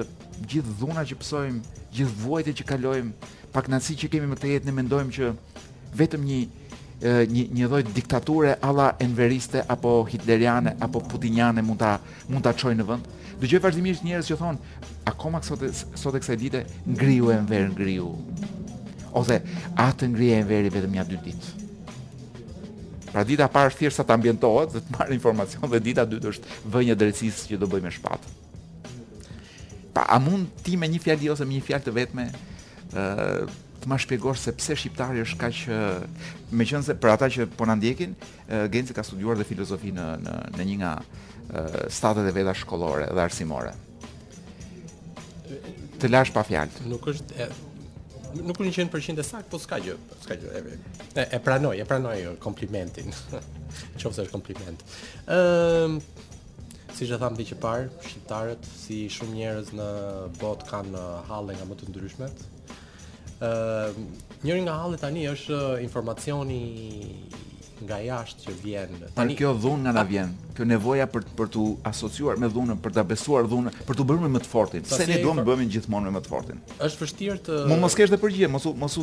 [0.52, 3.10] gjithë dhuna që psojmë gjithë vuajtë që kalojm,
[3.56, 5.32] pak nësi që kemi më të jetë, ne mendojmë që
[6.02, 6.42] vetëm një
[7.06, 11.90] një një lloj diktature alla enveriste apo hitleriane apo putiniane mund ta
[12.32, 13.10] mund ta çojë në vend.
[13.42, 18.08] Dëgjoj vazhdimisht njerëz që thonë akoma sot sot e kësaj dite ngriu enver ngriu.
[19.16, 19.42] Ose
[19.86, 21.52] atë ngri enveri vetëm ja dy ditë.
[23.12, 26.98] Pra dita parë thjesht sa të ambientohet, të marr informacion dhe dita dytë është vënë
[27.04, 28.34] drejtësisë që do bëjmë shpatë
[29.96, 33.62] pa, a mund ti me një fjalë ose me një fjalë të vetme ë uh,
[33.86, 37.76] të më shpjegosh se pse shqiptari është kaq uh, meqense për ata që po na
[37.78, 38.16] ndjekin,
[38.50, 43.08] uh, ka studiuar dhe filozofi në në në një nga uh, statet e veta shkollore
[43.14, 43.76] dhe arsimore.
[46.02, 46.82] Të lash pa fjalë.
[46.92, 47.50] Nuk është e
[48.42, 49.94] nuk unë një 100% e sakt, po s'ka gjë,
[50.26, 50.64] s'ka gjë.
[51.08, 53.14] E, e pranoj, e pranoj komplimentin.
[54.02, 54.82] Qofse është kompliment.
[55.32, 56.35] Ëm uh,
[56.96, 59.88] si që thamë që parë, shqiptarët, si shumë njerëz në
[60.40, 62.44] bot kanë uh, halle nga më të ndryshmet.
[64.46, 66.62] Njërë nga halë tani është uh, informacioni
[67.84, 68.94] nga jashtë që vjen.
[69.18, 70.32] Tani Par kjo dhunë nga na vjen.
[70.56, 74.24] Kjo nevoja për për të asociuar me dhunën, për ta besuar dhunën, për të bërë
[74.24, 74.88] me më të fortin.
[74.88, 76.64] Se ne duam të bëhemi gjithmonë me më të fortin.
[76.80, 78.98] Është vështirë të Mo mos kesh të përgjigje, mos mos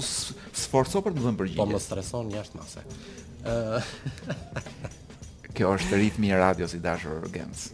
[0.64, 1.60] sforco për të dhënë përgjigje.
[1.60, 2.88] Po më streson jashtë mase.
[3.44, 4.90] Ëh.
[5.56, 7.70] kjo është ritmi i radios i dashur Gens.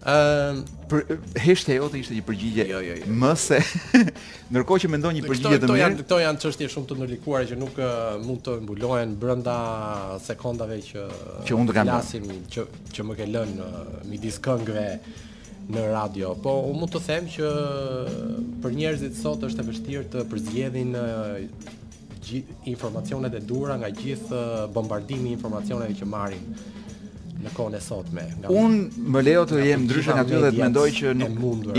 [0.00, 1.08] Ëm, uh,
[1.44, 2.64] heshtja jote ishte një përgjigje.
[2.72, 3.10] Jo, jo, jo.
[3.20, 3.58] Më se
[4.50, 5.88] ndërkohë që mendon një përgjigje të mirë.
[6.02, 9.58] Këto janë çështje shumë të ndërlikuara që nuk uh, mund të mbulohen brenda
[10.24, 11.04] sekondave që
[11.50, 14.86] që unë të kam lasim që që më ke lënë uh, midis këngëve
[15.70, 17.46] në radio, po u mund të them që
[18.64, 20.96] për njerëzit sot është e vështirë të përzgjedhin
[22.30, 26.54] gjithë informacionet e dura, nga gjithë uh, bombardimi informacioneve që marrin
[27.40, 28.22] në kohën e sotme.
[28.36, 28.74] Nga Un
[29.14, 31.70] më leo të jem ndryshe nga ty dhe të mendoj që nuk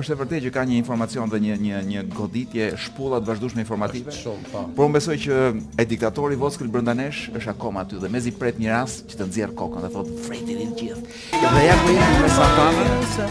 [0.00, 3.60] është e vërtetë që ka një informacion dhe një një një goditje shpulla të vazhdueshme
[3.66, 4.14] informative.
[4.22, 4.62] shumë po.
[4.76, 5.36] Por unë besoj që
[5.76, 9.28] e diktatori Voskil brenda nesh është akoma aty dhe mezi pret një rast që të
[9.28, 11.02] nxjerr kokën dhe thot freti gjithë.
[11.44, 13.30] Dhe ja ku jemi me Santana.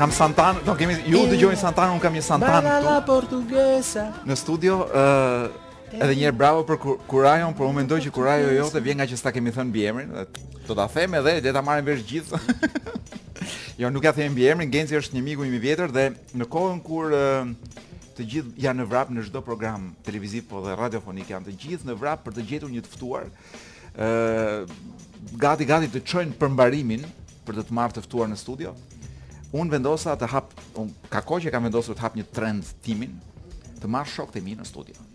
[0.00, 3.42] Kam Santana, do kemi ju dëgjojnë Santana, un kam një Santana këtu.
[4.24, 5.59] Në studio, ë
[5.90, 6.76] Edhe një herë bravo për
[7.10, 10.12] Kurajon, por unë mendoj që Kurajo jote vjen nga që s'ta kemi thënë biemrin,
[10.68, 12.40] do ta them edhe dhe ta marrin vesh gjithë.
[13.80, 16.02] Jo, nuk ja them biemrin, Genci është një miku im vjetër dhe
[16.36, 17.14] në kohën kur
[18.18, 21.88] të gjithë janë në vrap në çdo program televiziv po dhe radiofonik janë të gjithë
[21.88, 23.30] në vrap për të gjetur një të ftuar.
[23.96, 24.12] ë
[25.40, 27.06] gati gati të çojnë për mbarimin
[27.48, 28.74] për të të marrë të ftuar në studio.
[29.56, 33.16] Un vendosa të hap, un ka kohë që kam vendosur të hap një trend timin,
[33.80, 35.08] të marr shokët e mi në studio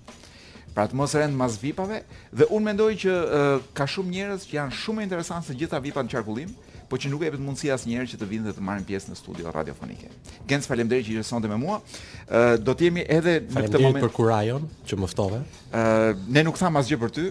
[0.76, 2.01] pra të mos rend mas vipave
[2.36, 6.07] dhe un mendoj që uh, ka shumë njerëz që janë shumë interesantë të gjitha vipat
[6.07, 6.51] në qarkullim,
[6.89, 9.15] por që nuk e jepet mundësia asnjëherë që të vinë dhe të marrin pjesë në
[9.17, 10.11] studio radiofonike.
[10.51, 11.80] Gjens faleminderit që jeni sonte me mua.
[12.28, 15.39] ë uh, do të jemi edhe në këtë moment për kurajon që më ftove.
[15.71, 17.26] ë uh, ne nuk tham asgjë për ty.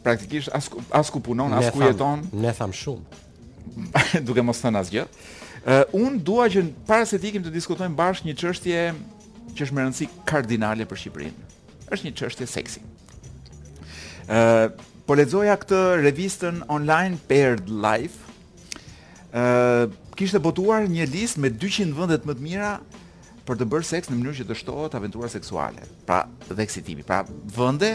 [0.00, 2.24] Praktikisht as ku, as ku punon, as ku jeton.
[2.32, 3.20] Ne tham shumë.
[4.26, 5.04] Duke mos thënë asgjë.
[5.04, 8.82] ë uh, un dua që para se të ikim të diskutojmë bashkë një çështje
[9.54, 11.49] që është më rëndësish kardinale për Shqipërinë
[11.94, 12.82] është një çështje seksi.
[14.30, 14.66] Ë, uh,
[15.08, 18.22] po lexoja këtë revistën online Paired Life.
[19.30, 22.74] Ë, uh, kishte botuar një listë me 200 vendet më të mira
[23.48, 25.82] për të bërë seks në mënyrë që të shtohet aventura seksuale.
[26.06, 27.02] Pra, dhe eksitimi.
[27.08, 27.24] Pra,
[27.56, 27.94] vende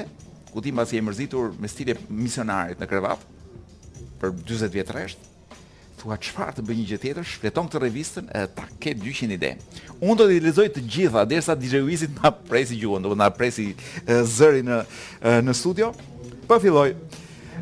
[0.51, 3.23] ku ti mbasi e mërzitur me stile misionarit në krevat
[4.21, 5.31] për 40 vjetë rresht,
[5.99, 9.51] thua çfarë të bëj një gjë tjetër, shfleton këtë revistën e ta ke 200 ide.
[10.01, 13.69] Unë do t'i lexoj të gjitha derisa DJ Luisit na presi gjuhën, do na presi
[14.35, 14.79] zëri në
[15.47, 15.93] në studio.
[16.49, 16.95] Po filloj.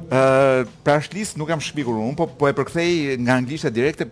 [0.03, 4.07] Ë, pra shlis nuk kam shpikur unë, po po e përkthej nga anglishtja direkte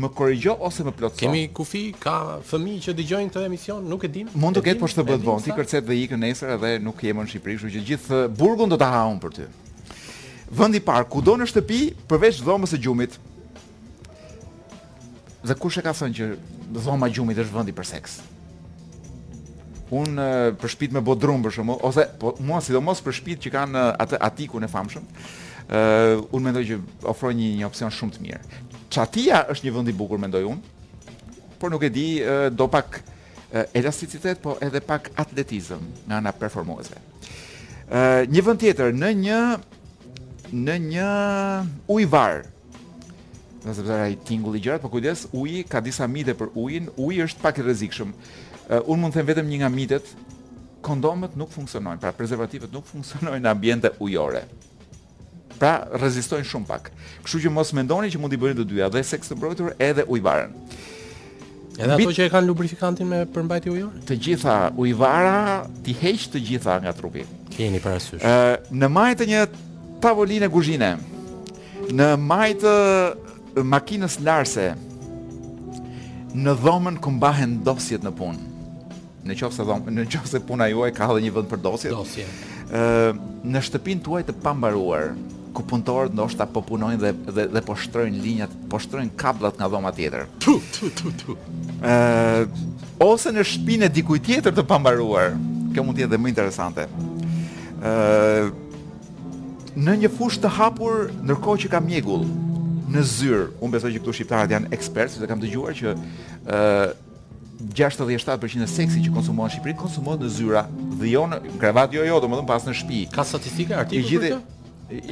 [0.00, 1.20] më korrigjo ose më plotëso.
[1.20, 4.30] Kemi kufi, ka fëmijë që dëgjojnë këtë emision, nuk e dim.
[4.40, 7.20] Mund të ketë po shtë bëhet vonë, ti kërcet dhe ikën nesër edhe nuk jemi
[7.24, 9.48] në Shqipëri, kështu që gjithë burgun do ta haun për ty.
[10.52, 13.18] Vendi i parë, kudo në shtëpi, përveç dhomës së gjumit,
[15.42, 16.26] Dhe kush e ka thënë që
[16.78, 18.20] dhoma gjumit është vendi për seks?
[19.92, 20.26] Unë
[20.62, 24.20] për shpit me bodrum për shumë, ose po, mua sidomos për shpit që kanë atë
[24.28, 26.78] atikun e famshëm, uh, unë mendoj që
[27.12, 28.40] ofron një, një opcion shumë të mirë.
[28.94, 31.10] Qatia është një vëndi bukur, mendoj unë,
[31.58, 36.36] por nuk e di uh, do pak uh, elasticitet, po edhe pak atletizm nga nga
[36.38, 36.96] performuese.
[37.90, 39.42] Uh, një vënd tjetër, në një
[40.52, 41.10] në një
[41.90, 42.40] ujvarë,
[43.66, 47.22] nëse pse ai tingull i gjërat, por kujdes, uji ka disa mite për ujin, uji
[47.26, 48.12] është pak i rrezikshëm.
[48.12, 50.12] Uh, unë mund të them vetëm një nga mitet,
[50.82, 54.42] kondomet nuk funksionojnë, pra prezervativet nuk funksionojnë në ambiente ujore.
[55.60, 56.88] Pra rezistojnë shumë pak.
[57.22, 60.56] Kështu që mos mendoni që mundi bëni të dyja, dhe seks të mbrojtur edhe ujvarën.
[61.78, 64.02] Edhe ato që e kanë lubrifikantin me përmbajtje ujore?
[64.08, 67.22] Të gjitha ujvara ti heq të gjitha nga trupi.
[67.54, 68.18] Keni parasysh.
[68.20, 69.44] Ë eh, në majtë një
[70.04, 70.90] tavolinë kuzhine.
[71.94, 72.74] Në majtë
[73.60, 74.72] makinës larse
[76.32, 78.48] në dhomën ku mbahen dosjet në punë.
[79.28, 81.92] Në qoftë se dhomë, në qoftë se puna juaj ka edhe një vend për dosjet.
[81.94, 82.24] Dosje.
[82.72, 83.12] Ë
[83.52, 85.12] në shtëpinë tuaj të pambaruar,
[85.52, 89.68] ku punëtorët ndoshta po punojnë dhe dhe, dhe po shtrojnë linjat, po shtrojnë kabllat nga
[89.68, 90.24] dhoma tjetër.
[90.40, 91.36] Tu tu tu tu.
[91.84, 92.48] Ë
[93.02, 95.36] ose në shtëpinë dikujt tjetër të pambaruar.
[95.76, 96.88] Kjo mund të jetë më interesante.
[97.84, 98.48] Ë
[99.82, 102.26] në një fushë të hapur, ndërkohë që ka mjegull
[102.94, 103.42] në zyrë.
[103.64, 106.90] Unë besoj që këtu shqiptarët janë ekspertë, sepse kam dëgjuar që ë uh,
[107.72, 110.64] 67% e seksi që konsumohet në Shqipëri konsumohet në zyra
[110.98, 113.02] dhe jo në krevat, jo jo, domethënë pas në shtëpi.
[113.14, 114.64] Ka statistika artikull për këtë?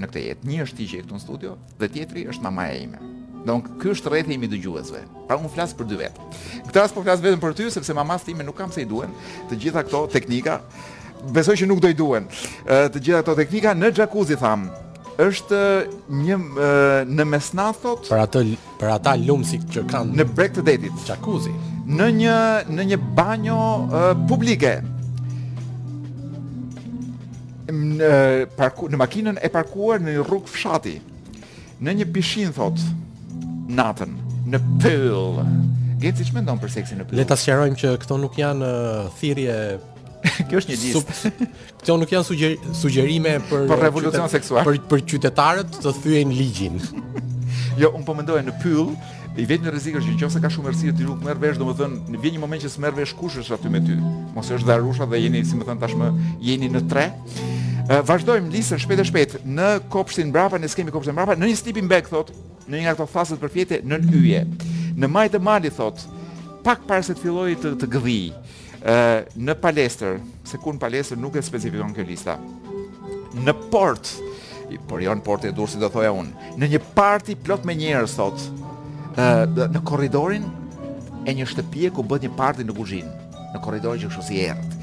[0.00, 0.46] në këtë jetë.
[0.48, 3.02] Një është ti që je këtu në studio dhe tjetri është mamaja ime.
[3.44, 5.02] Donk ky është rrethi i dëgjuesve.
[5.28, 6.28] Pra un flas për dy vetë.
[6.70, 9.12] Këtë as po flas vetëm për ty sepse mamas time nuk kam se i duhen
[9.50, 10.62] të gjitha këto teknika.
[11.34, 12.24] Besoj që nuk do i duhen.
[12.64, 14.64] Të gjitha këto teknika në jacuzzi tham
[15.22, 15.58] është
[16.10, 16.36] një
[17.14, 18.40] në mesnatë thot për atë
[18.80, 21.52] për ata lumsi që kanë në break të detit jacuzzi
[21.94, 22.38] në një
[22.74, 23.58] në një banjo
[24.28, 24.74] publike
[27.74, 28.10] në
[28.58, 30.96] parku në makinën e parkuar në rrugë fshati
[31.84, 32.78] në një pishin thot
[33.74, 34.18] natën
[34.50, 35.40] në pyll
[36.02, 38.74] gjetësh mendon për seksin në pyll le sqarojmë që këto nuk janë
[39.20, 39.58] thirrje
[40.48, 41.16] kjo është një listë.
[41.18, 41.50] Sup,
[41.80, 44.64] këto nuk janë sugjer, sugjerime për për uh, revolucion qytet, seksual.
[44.66, 46.78] Për për qytetarët të thyejnë ligjin.
[47.82, 48.94] jo, un po mendoj në pyll,
[49.36, 52.22] i vjen rrezik është që nëse ka shumë rrezik ti nuk merr vesh, domethënë në
[52.22, 53.96] vjen një moment që s'merr vesh kush është aty me ty.
[54.36, 56.12] Mos është darusha dhe jeni, si më thën tashmë,
[56.46, 57.08] jeni në tre.
[58.08, 59.32] Vazhdojmë lisën shpejt e shpejt.
[59.44, 62.30] Në kopshtin mbrapa ne skemi kopshtin mbrapa, në një stipi mbek thot,
[62.64, 64.44] në një nga ato faset për fjetë, në yje.
[64.94, 65.98] Në majtë mali thot,
[66.64, 68.30] pak para se të filloi të të gdhij,
[68.84, 72.36] në palestër, se ku në palestër nuk e specifikon kjo lista.
[73.34, 74.10] Në port,
[74.88, 77.74] por jo në port e dur si do thoja unë, në një parti plot me
[77.78, 78.38] njerëz sot,
[79.16, 80.44] ë në korridorin
[81.24, 83.12] e një shtëpie ku bëhet një parti në kuzhinë,
[83.54, 84.76] në korridorin që kështu si errët.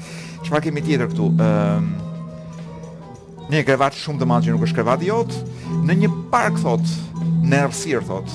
[0.46, 1.30] Çfarë kemi tjetër këtu?
[1.38, 2.10] ë
[3.52, 5.32] Një krevat shumë të madh që nuk është krevati jot,
[5.84, 6.86] në një park thot,
[7.42, 8.30] në errësir thot.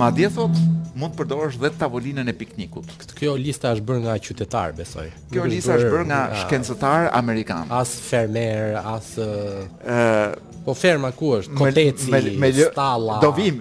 [0.00, 0.54] Madje thot,
[0.96, 2.88] mund të përdorësh dhe tavolinën e piknikut.
[3.18, 5.08] Kjo lista është bërë nga qytetarë, besoj.
[5.32, 7.68] Kjo lista është bërë nga shkencëtar amerikanë.
[7.76, 11.56] As fermer, as ë po ferma ku është?
[11.60, 13.20] Koteci, stalla.
[13.24, 13.60] Do vim.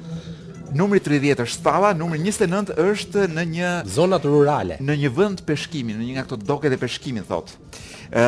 [0.75, 5.93] Numri 30 është stalla, numri 29 është në një zonat rurale, në një vend peshkimi,
[5.95, 7.59] në një nga ato doket e peshkimit thotë.
[8.11, 8.25] Ë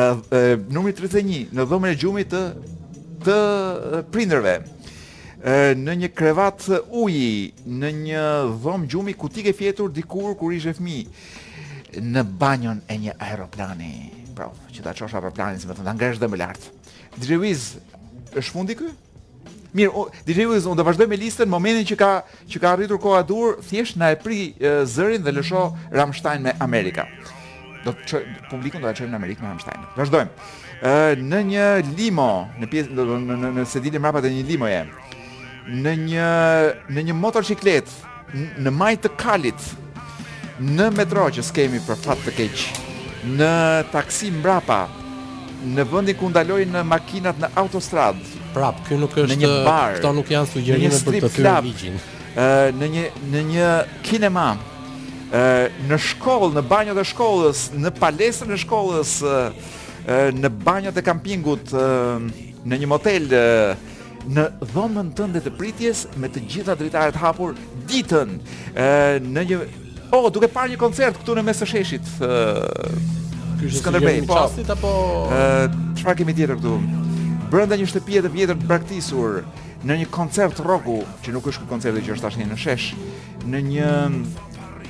[0.72, 2.44] numri 31 në dhomën e gjumit të
[3.18, 3.36] të
[4.14, 4.52] prindërve,
[5.42, 8.22] në një krevat uji, në një
[8.62, 11.02] dhomë gjumi ku ti ke fjetur dikur kur ishe fmi,
[12.02, 14.10] në banjon e një aeroplani.
[14.34, 16.72] Pra, që ta qosha për planin, si më të nga nga është dhe më lartë.
[17.18, 17.64] DJ Wiz,
[18.38, 18.90] është fundi kë?
[19.78, 22.10] Mirë, DJ Wiz, unë të vazhdoj me listën, momentin që ka,
[22.50, 26.54] që ka rritur koha dur, thjesht në e pri e, zërin dhe lësho Ramstein me
[26.62, 27.08] Amerika.
[27.84, 29.86] Do të që, publikun do të qëjmë në Amerikë me Ramstein.
[29.98, 30.50] Vazhdojmë.
[31.18, 31.64] Në një
[31.98, 32.28] limo,
[32.62, 35.07] në, në, në, në sedili mrapat e një limo jemë,
[35.68, 36.28] në një
[36.96, 37.90] në një motorciklet
[38.64, 39.66] në majtë të kalit
[40.58, 42.62] në metro që s'kemi për fat të keq
[43.36, 43.50] në
[43.92, 44.80] taksi mbrapa
[45.74, 49.96] në vendin ku ndalojnë në makinat në autostradë prap ky nuk është në një bar
[49.98, 52.00] këto nuk janë sugjerime për të thyer ligjin
[52.80, 53.04] në një
[53.36, 53.68] në një
[54.08, 54.48] kinema
[55.90, 59.14] në shkollë në banjot e shkollës në palestrën e shkollës
[60.38, 63.28] në banjot e kampingut në një motel
[64.32, 67.54] në dhomën tënde të pritjes me të gjitha dritaret hapur
[67.88, 68.36] ditën
[68.76, 69.60] Ëh në një
[70.08, 72.06] Oh, duke parë një koncert këtu në mes të sheshit.
[72.24, 72.68] Uh,
[73.68, 74.38] Skënderbej, po.
[74.38, 74.90] Çastit apo
[75.98, 76.78] çfarë kemi tjetër këtu?
[77.52, 79.42] Brenda një shtëpie të vjetër të braktisur
[79.84, 82.86] në një koncert rocku, që nuk është ku koncerti që është tashmë në shesh,
[83.52, 83.90] në një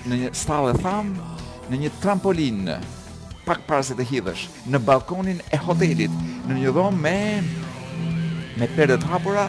[0.07, 1.11] në një stallë tham,
[1.67, 2.63] në një trampolin
[3.43, 6.15] pak para se të hidhesh në balkonin e hotelit,
[6.47, 7.17] në një dhomë me
[8.61, 9.47] me perde të hapura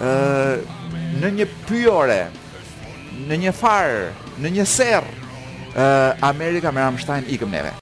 [0.00, 0.78] ë
[1.20, 2.20] në një pyjore
[3.28, 3.94] në një far
[4.40, 5.08] në një serr
[5.76, 5.88] ë
[6.30, 7.76] Amerika me Ramstein ikëm neve